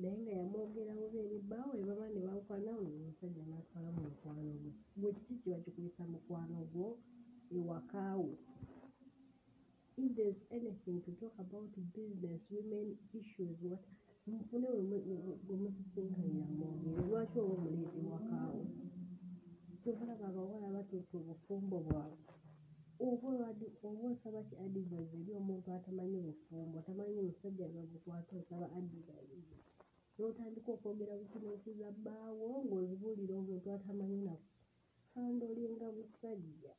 naye 0.00 0.16
nga 0.22 0.32
yamwogerawo 0.40 1.04
beeri 1.12 1.38
bbaawe 1.44 1.78
baba 1.88 2.06
ne 2.12 2.20
bawukana 2.26 2.70
omusajja 2.84 3.42
n'atwala 3.48 3.88
mu 3.96 4.02
mukwano 4.08 4.50
gwe. 4.60 4.72
Gwe 5.00 5.10
kiki 5.16 5.34
kiba 5.40 5.58
kikuyisa 5.64 6.02
mukwano 6.12 6.58
gwo? 6.72 6.88
Ewakaawo. 7.56 8.32
If 10.02 10.08
there's 10.16 10.40
anything 10.56 10.98
to 11.06 11.10
talk 11.20 11.32
about 11.44 11.72
business 11.96 12.40
women 12.52 12.88
issues 13.20 13.56
what 13.64 13.80
mufune 14.28 14.68
gwe 15.46 15.56
musisinkanira 15.62 16.44
mwogere 16.58 17.00
lwaki 17.08 17.36
oba 17.40 17.54
omuleeta 17.56 17.98
ewakaawo? 18.04 18.62
Tobalaba 19.82 20.26
abawala 20.28 20.68
batuuka 20.76 21.14
obufumbo 21.20 21.76
bwabwe. 21.86 22.20
Oba 23.00 23.28
osaba 24.12 24.40
ki 24.48 24.54
adivise 24.64 25.16
eri 25.20 25.32
omuntu 25.40 25.68
atamanyi 25.76 26.18
bufumbo? 26.26 26.76
Tamanyi 26.86 27.20
musajja 27.28 27.66
gabukwata 27.74 28.32
osaba 28.40 28.66
adivise 28.76 29.12
n'otandika 30.18 30.68
okwogera 30.76 31.12
butinesi 31.20 31.70
za 31.80 31.88
bbaawo 31.96 32.48
ng'ozibuulira 32.66 33.34
omuntu 33.40 33.66
atamanyi 33.76 34.18
nako 34.26 34.48
kanda 35.12 35.44
olinga 35.50 35.86
busajja 35.96 36.72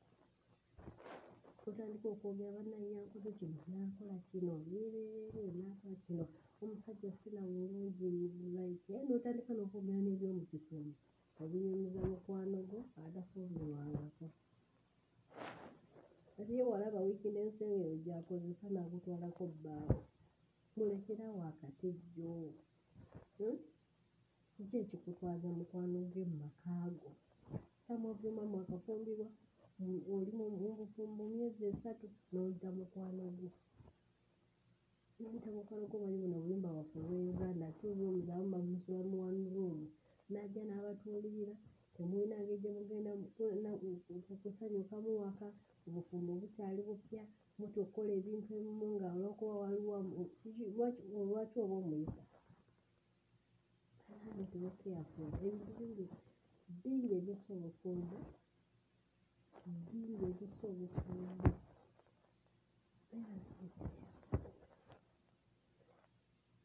otandika 1.69 2.07
okwogera 2.13 2.55
bannaye 2.55 2.88
yankoze 2.95 3.29
kino 3.39 3.59
nankola 3.71 4.15
kino 4.29 4.53
yeereere 4.71 5.51
nakola 5.61 5.95
kino. 6.05 6.25
Omusajja 6.61 7.11
sina 7.19 7.41
mulungi 7.53 8.07
like 8.57 8.93
n'otandika 9.07 9.51
n'okwogera 9.53 9.99
n'ebyomukisemu 10.03 10.91
obinyumiza 11.41 12.01
mukwano 12.11 12.57
gwo 12.69 12.79
atafumbirwangako 13.03 14.25
ate 16.39 16.51
ye 16.57 16.63
walaba 16.71 16.99
wiiki 17.05 17.29
n'ensengero 17.33 17.93
gyakozesa 18.05 18.65
n'agutwalako 18.73 19.43
bbaawo 19.53 19.97
mulekerawo 20.75 21.39
akatijjo? 21.49 22.33
Kiki 24.53 24.75
ekikutwaza 24.83 25.47
mukwano 25.57 25.97
gwe 26.11 26.23
mu 26.29 26.35
makaago 26.43 27.09
samuvuma 27.85 28.41
mwakafumbirwa 28.51 29.27
mu- 29.79 30.03
oli 30.15 30.31
mu 30.38 30.45
bufumbo 30.79 31.23
myezi 31.33 31.61
esatu 31.71 32.05
n'oyita 32.31 32.69
mukwano 32.77 33.23
gwo 33.38 33.49
n'oyita 35.19 35.49
mukwano 35.57 35.83
gwo 35.89 35.97
manyi 36.01 36.17
buno 36.21 36.35
obuyumba 36.39 36.69
bwaffe 36.75 36.95
obwe 37.01 37.17
uganda 37.33 37.67
two 37.79 37.91
rooms 37.99 38.25
abamu 38.29 38.49
bamusula 38.53 38.99
mu 39.11 39.17
one 39.27 39.43
room 39.55 39.79
n'ajja 40.31 40.61
n'abatuulirira 40.67 41.55
temulina 41.95 42.35
ngeri 42.41 42.57
gye 42.61 42.71
mugenda 42.77 43.11
kusanyukamu 44.41 45.09
waka 45.21 45.47
obufumbo 45.88 46.31
bukyali 46.41 46.81
bupya 46.88 47.21
muti 47.57 47.77
okukola 47.83 48.11
ebintu 48.19 48.49
ebimu 48.59 48.85
nga 48.95 49.07
olwokuba 49.15 49.53
waliwo 49.63 49.95
lwaki 51.29 51.57
oba 51.63 51.75
omuyisa 51.81 52.21
Bannange 54.28 54.51
tube 54.51 54.71
careful. 54.84 55.30
ebintu 55.45 55.71
bingi 55.78 56.05
bingi 56.82 57.07
ebissa 57.17 57.51
obufumbo 57.57 58.17
bingi 59.89 60.23
ebissa 60.30 60.65
obufumbo 60.73 61.49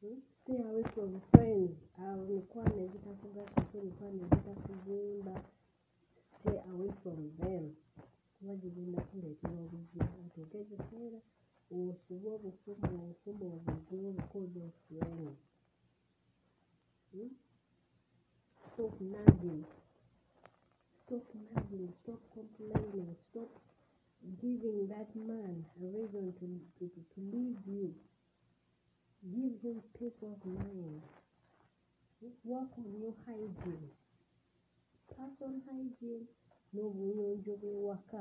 Hmm? 0.00 0.18
stay 0.42 0.58
away 0.68 0.84
from 0.94 1.12
friends 1.30 1.76
abo 2.04 2.22
mikwano 2.34 2.74
egitakugasako 2.84 3.74
emikwano 3.80 4.18
egitakuzimba 4.26 5.34
stay 6.36 6.58
away 6.70 6.90
from 7.00 7.20
them 7.40 7.64
kuba 8.34 8.52
gigenda 8.62 8.98
kuleetera 9.08 9.58
obuzibu 9.64 10.14
otuuke 10.24 10.56
ekiseera 10.62 11.20
osube 11.76 12.28
obufumbo 12.36 12.86
obufumbo 13.02 13.44
obuzibu 13.56 14.08
because 14.18 14.54
of 14.66 14.72
friends 14.86 15.38
Hmm? 17.12 17.30
Stop 18.74 18.94
nagging. 19.00 19.64
Stop 21.06 21.24
nagging. 21.54 21.92
Stop 22.02 22.20
complaining. 22.32 23.14
Stop 23.30 23.50
giving 24.40 24.88
that 24.88 25.14
man 25.14 25.64
a 25.80 25.84
reason 25.84 26.32
to, 26.40 26.46
to, 26.78 26.88
to, 26.88 27.20
leave 27.20 27.58
you. 27.66 27.94
Give 29.30 29.54
him 29.62 29.82
peace 29.98 30.22
of 30.22 30.38
mind. 30.46 31.02
Work 32.44 32.70
on 32.78 33.00
your 33.00 33.14
hygiene. 33.26 33.90
Person 35.16 35.60
hygiene 35.66 36.26
No, 36.74 36.82
n'obuyonjo 36.88 37.52
bw'ewaka. 37.60 38.20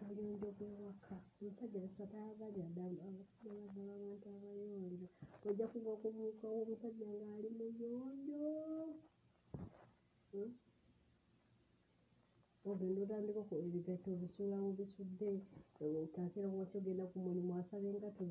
Obuyonjo 0.00 0.48
bw'ewaka. 0.56 1.14
Omusajja 1.38 1.78
besa 1.84 2.02
tayagala 2.12 2.64
ddala 2.70 3.02
abagala 3.08 3.92
abantu 3.96 4.26
abayonjo. 4.36 5.06
Ojja 5.46 5.66
kuva 5.72 5.92
ku 6.00 6.06
buuka 6.14 6.46
w'omusajja 6.54 7.08
ng'ali 7.18 7.48
muyonjo. 7.58 8.42
Ogenda 12.70 13.00
otandika 13.04 13.42
ebigatto 13.66 14.08
obisuula 14.14 14.56
bubisudde 14.64 15.30
otaatera 16.04 16.48
waki 16.56 16.74
ogenda 16.78 17.04
ku 17.10 17.16
mulimu 17.24 17.52
asaba 17.60 17.86
engatto 17.92 18.22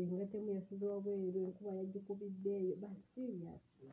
engatto 0.00 0.34
emu 0.38 0.50
yasize 0.56 0.84
wabweru 0.92 1.38
enkuba 1.46 1.70
yagikubidde 1.78 2.50
eyo 2.60 2.74
but 2.82 2.96
seriously 3.12 3.88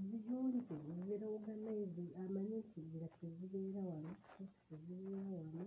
Ziyonjo 0.00 0.58
zibeera 0.84 1.26
organize 1.36 2.04
amanyi 2.22 2.56
nti 2.64 2.78
engatto 2.88 3.26
zibeera 3.36 3.80
wano 3.90 4.10
sokisi 4.34 4.74
zibeera 4.84 5.20
wano 5.34 5.62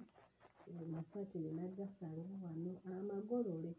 masaati 0.94 1.38
ge 1.44 1.52
naggasanga 1.58 2.34
wano 2.44 2.72
amagolole. 2.94 3.72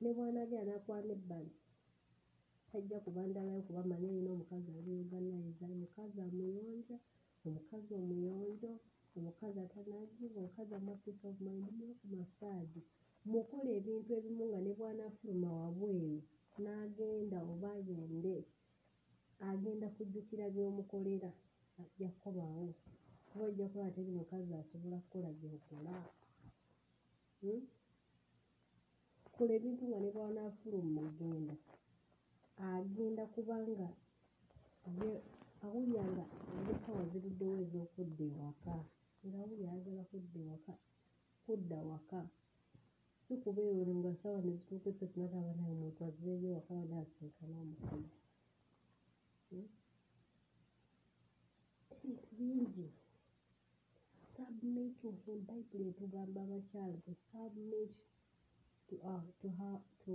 Ne 0.00 0.10
bw'anaagera 0.16 0.62
n'akwana 0.68 1.12
ebbali 1.18 1.52
tajja 2.68 2.98
kubandalayo 3.04 3.60
kuba 3.66 3.82
manyi 3.90 4.08
alina 4.10 4.30
omukazi 4.34 4.68
ali 4.78 4.90
organize 5.02 5.62
omukazi 5.74 6.18
amuyonja 6.28 6.96
omukazi 7.46 7.90
omuyonjo 8.00 8.72
omukazi 9.16 9.58
atanagiva 9.66 10.38
omukazi 10.42 10.72
amuwa 10.78 10.96
peace 11.02 11.24
of 11.30 11.36
mind 11.46 11.78
ku 12.00 12.06
masaagi 12.16 12.80
mukola 13.32 13.70
ebintu 13.78 14.10
ebimu 14.18 14.42
nga 14.48 14.58
ne 14.64 14.72
bw'anaafuluma 14.78 15.48
wabweru 15.60 16.20
n'agenda 16.62 17.38
oba 17.52 17.72
yende 17.88 18.36
agenda 19.50 19.86
kujjukira 19.94 20.44
by'omukolera 20.54 21.30
ajja 21.82 22.08
kukomawo 22.14 22.66
kuba 23.28 23.44
ojja 23.48 23.66
kuba 23.72 23.86
teri 23.94 24.10
mukazi 24.18 24.52
asobola 24.60 24.96
kukola 25.02 25.30
gy'okola 25.38 25.94
Hmm? 27.42 27.62
kola 29.34 29.52
ebintu 29.58 29.82
nga 29.86 29.98
ne 30.00 30.08
bw'anaafuluma 30.14 31.00
ogenda 31.08 31.54
agenda 32.70 33.22
kubanga 33.34 33.88
ye 34.98 35.12
awulira 35.64 36.04
nga 36.12 36.24
esawa 36.72 37.02
ziruddewo 37.10 37.54
ez'okudda 37.64 38.24
ewaka 38.30 38.74
ng'awulira 39.26 39.66
ayagala 39.72 40.02
kudda 40.10 40.38
ewaka 40.44 40.72
kudda 41.44 41.78
waka 41.88 42.20
si 43.24 43.34
kubeewo 43.42 43.92
nga 43.98 44.12
sawa 44.20 44.38
ne 44.44 44.52
zituuka 44.56 44.88
essatu 44.90 45.14
n'agamba 45.18 45.52
naye 45.58 45.72
omuntu 45.76 46.00
abakyala 56.42 56.96
to 57.04 57.12
submit 57.30 57.92
to 58.88 58.94
our, 59.10 59.22
to 59.40 59.48
her, 59.58 59.76
to, 60.04 60.14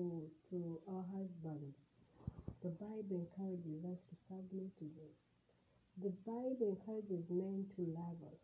to 0.49 0.57
our 0.91 1.05
husband 1.15 1.73
The 2.63 2.69
Bible 2.69 3.21
encourages 3.21 3.85
us 3.85 3.99
to 4.09 4.15
submit 4.27 4.73
to 4.79 4.85
them. 4.97 5.13
The 6.01 6.09
Bible 6.25 6.73
encourages 6.73 7.23
men 7.29 7.65
to 7.77 7.81
love 7.93 8.17
us. 8.25 8.41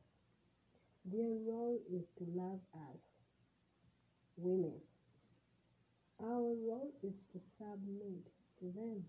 Their 1.06 1.34
role 1.50 1.80
is 1.92 2.06
to 2.20 2.24
love 2.32 2.62
us, 2.78 3.02
women. 4.38 4.80
Our 6.22 6.56
role 6.68 6.92
is 7.04 7.14
to 7.34 7.40
submit 7.58 8.26
to 8.60 8.66
them. 8.74 9.04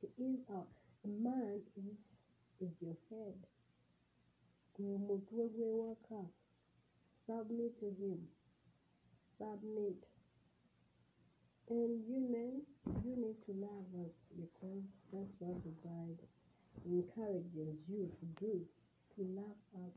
He 0.00 0.24
is 0.24 0.38
our 0.50 0.64
a 1.04 1.08
man 1.08 1.60
is 1.76 1.98
is 2.60 2.72
your 2.80 2.96
head. 3.10 3.36
Gwe 4.76 4.98
mutwe 4.98 5.48
gw'ewaka. 5.54 6.20
Submit 7.26 7.78
to 7.80 7.86
him. 8.00 8.20
Submit. 9.38 10.00
And 11.68 12.04
you 12.08 12.20
men, 12.32 12.62
you 13.04 13.16
need 13.16 13.38
to 13.46 13.52
love 13.52 13.88
us 14.04 14.12
because 14.36 14.84
that's 15.12 15.34
what 15.38 15.56
the 15.64 15.72
Bible 15.82 16.28
encourages 16.84 17.76
you 17.88 18.10
to 18.20 18.26
do, 18.44 18.60
to 19.16 19.22
love 19.32 19.58
us. 19.84 19.96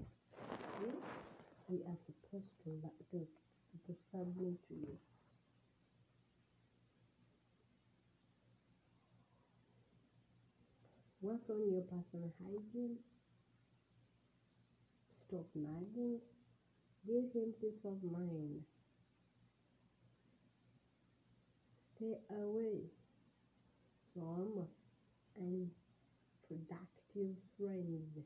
We, 0.81 0.89
we 1.67 1.77
are 1.83 1.97
supposed 2.05 2.51
to, 2.63 2.71
to, 3.11 3.27
to 3.85 3.95
submit 4.11 4.57
to 4.67 4.73
you. 4.73 4.97
Work 11.21 11.49
on 11.49 11.69
your 11.71 11.81
personal 11.81 12.31
hygiene. 12.41 12.97
Stop 15.27 15.47
nagging. 15.55 16.19
Give 17.05 17.31
him 17.33 17.53
peace 17.59 17.83
of 17.85 18.03
mind. 18.03 18.63
Stay 21.95 22.15
away 22.29 22.91
from 24.13 24.67
unproductive 25.37 27.35
friends. 27.57 28.19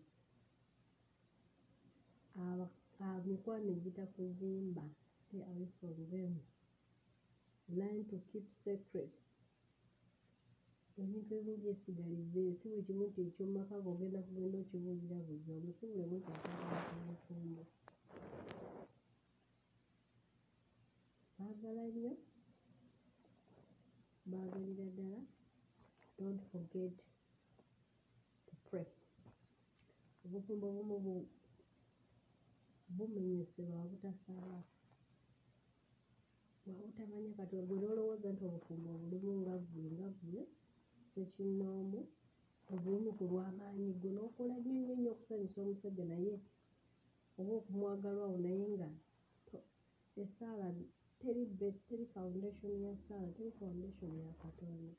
Aba- 2.37 2.80
aba 3.05 3.19
mikwano 3.29 3.69
egitakuzimba. 3.77 4.83
Stay 5.23 5.41
away 5.49 5.67
from 5.79 5.97
them. 6.11 6.33
Learn 7.77 7.99
to 8.09 8.17
keep 8.29 8.45
secret. 8.63 9.13
ebintu 11.01 11.31
ebimu 11.39 11.61
byesigalize 11.61 12.41
si 12.59 12.65
buli 12.69 12.83
kimu 12.85 13.03
nti 13.09 13.19
ekyomumaka 13.27 13.75
ng'ogenda 13.81 14.19
kugenda 14.27 14.57
okibuulira 14.63 15.17
buli 15.25 15.49
omu 15.57 15.71
si 15.77 15.85
buli 15.93 16.15
nti 16.19 16.31
akwagala 16.35 17.63
baagala 21.37 21.83
nnyo 21.91 22.13
baagalira 24.31 24.85
ddala 24.93 25.19
don't 26.17 26.41
forget 26.51 26.95
to 28.47 28.53
pray. 28.67 28.87
Obufumbo 30.23 30.65
obumu 30.69 30.95
bu- 32.95 33.07
bumenyesebwa 33.13 33.75
wabutasaba 33.81 34.55
wabutamanya 36.67 37.31
katonda 37.39 37.65
gwe 37.67 37.77
n'olowooza 37.81 38.27
nti 38.33 38.43
obufumbo 38.49 38.87
obulimu 38.95 39.31
nga 39.41 39.55
ggwe 39.63 39.85
nga 39.95 40.07
ggwe 40.17 40.41
sekinnoomu 41.13 41.99
obulimu 42.73 43.09
ku 43.17 43.23
lw'amaanyi 43.31 43.87
gwe 43.99 44.11
n'okola 44.15 44.55
nnyo 44.59 44.73
nnyo 44.81 44.95
nnyo 44.97 45.09
okusanyusa 45.15 45.57
omusajja 45.63 46.05
naye 46.11 46.35
oba 47.39 47.51
okumwagalwa 47.59 48.23
awo 48.27 48.37
naye 48.45 48.65
nga 48.75 48.89
essaala 50.21 50.65
teri 51.19 51.43
teri 51.87 52.05
foundation 52.15 52.73
ya 52.85 52.93
ssaala 52.97 53.27
teri 53.37 53.51
foundation 53.59 54.11
ya 54.25 54.33
katonda. 54.43 54.93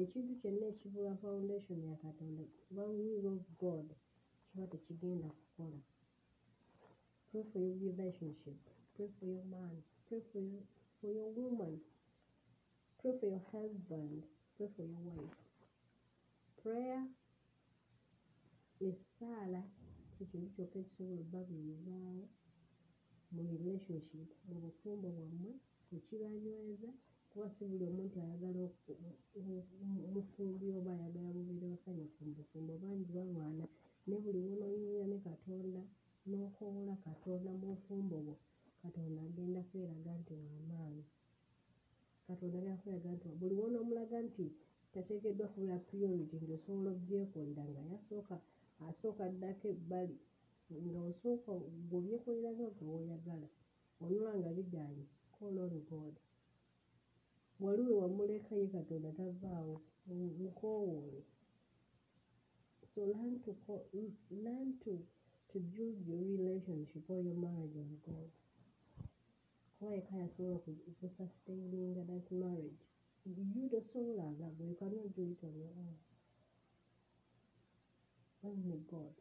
Ekintu 0.00 0.32
kyonna 0.40 0.66
ekibula 0.72 1.12
foundation 1.24 1.78
ya 1.90 1.96
katonda 2.04 2.42
kuba 2.64 2.82
will 2.96 3.26
of 3.34 3.44
god 3.62 3.88
kiba 4.48 4.64
tekigenda 4.72 5.28
kukola 5.38 5.78
pray 7.32 7.42
for 7.52 7.58
your 7.60 7.76
relationship. 7.80 8.56
Pray 8.96 9.08
for 9.18 9.26
your 9.26 9.44
man. 9.50 9.74
Pray 10.08 10.20
for 10.32 10.40
your, 10.40 10.62
for 11.00 11.10
your 11.10 11.30
woman. 11.32 11.80
Pray 13.00 13.12
for 13.20 13.26
your 13.26 13.42
husband. 13.52 14.22
Pray 14.56 14.68
for 14.76 14.82
your 14.84 15.00
wife. 15.08 15.36
Prayer 16.62 17.02
essaala 18.80 19.62
kyekintu 20.18 20.46
kyokka 20.54 20.78
ekisobola 20.78 21.20
obbabuyizaawo 21.24 22.24
mu 23.34 23.42
relationship. 23.52 24.28
Mu 24.48 24.54
bufumbo 24.62 25.08
bwammwe 25.16 25.50
tekibanyweza 25.90 26.90
kuba 27.30 27.46
si 27.54 27.64
buli 27.68 27.84
omu 27.90 28.02
nti 28.06 28.18
ayagala 28.24 28.60
oku- 28.68 28.98
mu- 29.02 29.66
mu- 29.94 30.08
mufumbi 30.14 30.66
oba 30.78 30.90
ayagala 30.96 31.28
mubeere 31.36 31.66
basanyufu 31.72 32.18
mu 32.26 32.32
bufumbo 32.38 32.72
bangi 32.82 33.10
balwana. 33.16 33.64
Naye 34.06 34.20
buli 34.24 34.38
lw'onooyimirira 34.44 35.06
ne 35.10 35.18
katonda 35.26 35.82
n'okoowola 36.30 36.94
katonda 37.06 37.50
mu 37.60 37.66
bufumbo 37.72 38.16
bwo 38.26 38.34
katonda 38.82 39.20
agenda 39.28 39.60
kweraga 39.68 40.12
nti 40.20 40.32
w'amaanyi. 40.40 41.04
Katonda 42.26 42.56
agenda 42.58 42.76
kweraga 42.82 43.10
nti 43.16 43.26
buli 43.38 43.54
lw'onoomulaga 43.56 44.18
nti 44.28 44.44
tateekeddwa 44.92 45.46
kubeera 45.52 45.78
priority 45.88 46.34
nti 46.36 46.52
osobola 46.56 46.90
obyekolera 46.96 47.62
nga 47.70 47.80
yasooka 47.90 48.36
asooka 48.88 49.22
addako 49.30 49.64
ebbali 49.74 50.16
nga 50.88 51.00
osooka 51.10 51.50
gwe 51.88 51.96
obyekoleranga 52.00 52.66
nga 52.74 52.84
w'oyagala 52.90 53.48
onoola 54.02 54.32
nga 54.40 54.50
bigaanye 54.56 55.06
on 55.44 55.74
god. 55.90 56.14
Wali 57.62 57.82
we 57.86 57.92
wamuleka 58.02 58.52
ye 58.60 58.66
katonda 58.76 59.10
tavaawo 59.18 59.74
mu- 60.06 60.34
mukoowoole 60.42 61.20
so 62.92 63.00
learn 63.12 63.34
to 63.44 63.50
learn 64.44 64.68
to 64.82 64.92
to 65.52 65.58
build 65.58 65.98
your 66.06 66.22
relationship 66.34 67.04
or 67.08 67.20
your 67.20 67.34
marriage 67.36 67.76
on 67.76 67.90
god. 68.06 68.30
Kuba 69.78 69.92
yekka 69.94 70.16
yasobola 70.16 70.54
oku- 70.56 70.84
okusustaininga 70.90 72.02
that 72.06 72.26
marriage. 72.32 72.82
You 73.26 73.68
tosobolanga 73.70 74.46
gwe 74.56 74.66
you 74.70 74.76
cannot 74.80 75.14
do 75.14 75.22
it 75.32 75.44
on 75.44 75.54
your 75.60 75.74
own. 75.82 75.96
Only 78.44 78.80
god. 78.90 79.14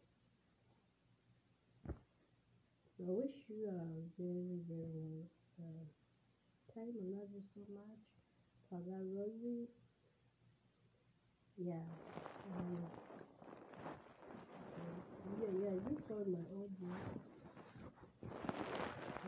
So 2.98 3.04
I 3.04 3.12
wish 3.22 3.38
you 3.50 3.68
a 3.68 3.82
very 4.22 4.60
very 4.70 5.02
nice 5.14 5.38
uh, 5.60 5.86
time. 6.74 6.94
I 7.04 7.08
love 7.18 7.30
you 7.36 7.42
so 7.54 7.62
much. 7.74 8.04
Father 8.70 9.02
Rosie. 9.16 9.68
Yeah. 11.58 11.86
Um, 12.58 13.01
yeah, 15.62 15.74
you 15.86 15.96
told 16.08 16.28
my 16.28 16.44
old 16.56 16.72
boy. 16.80 17.00
I 19.24 19.28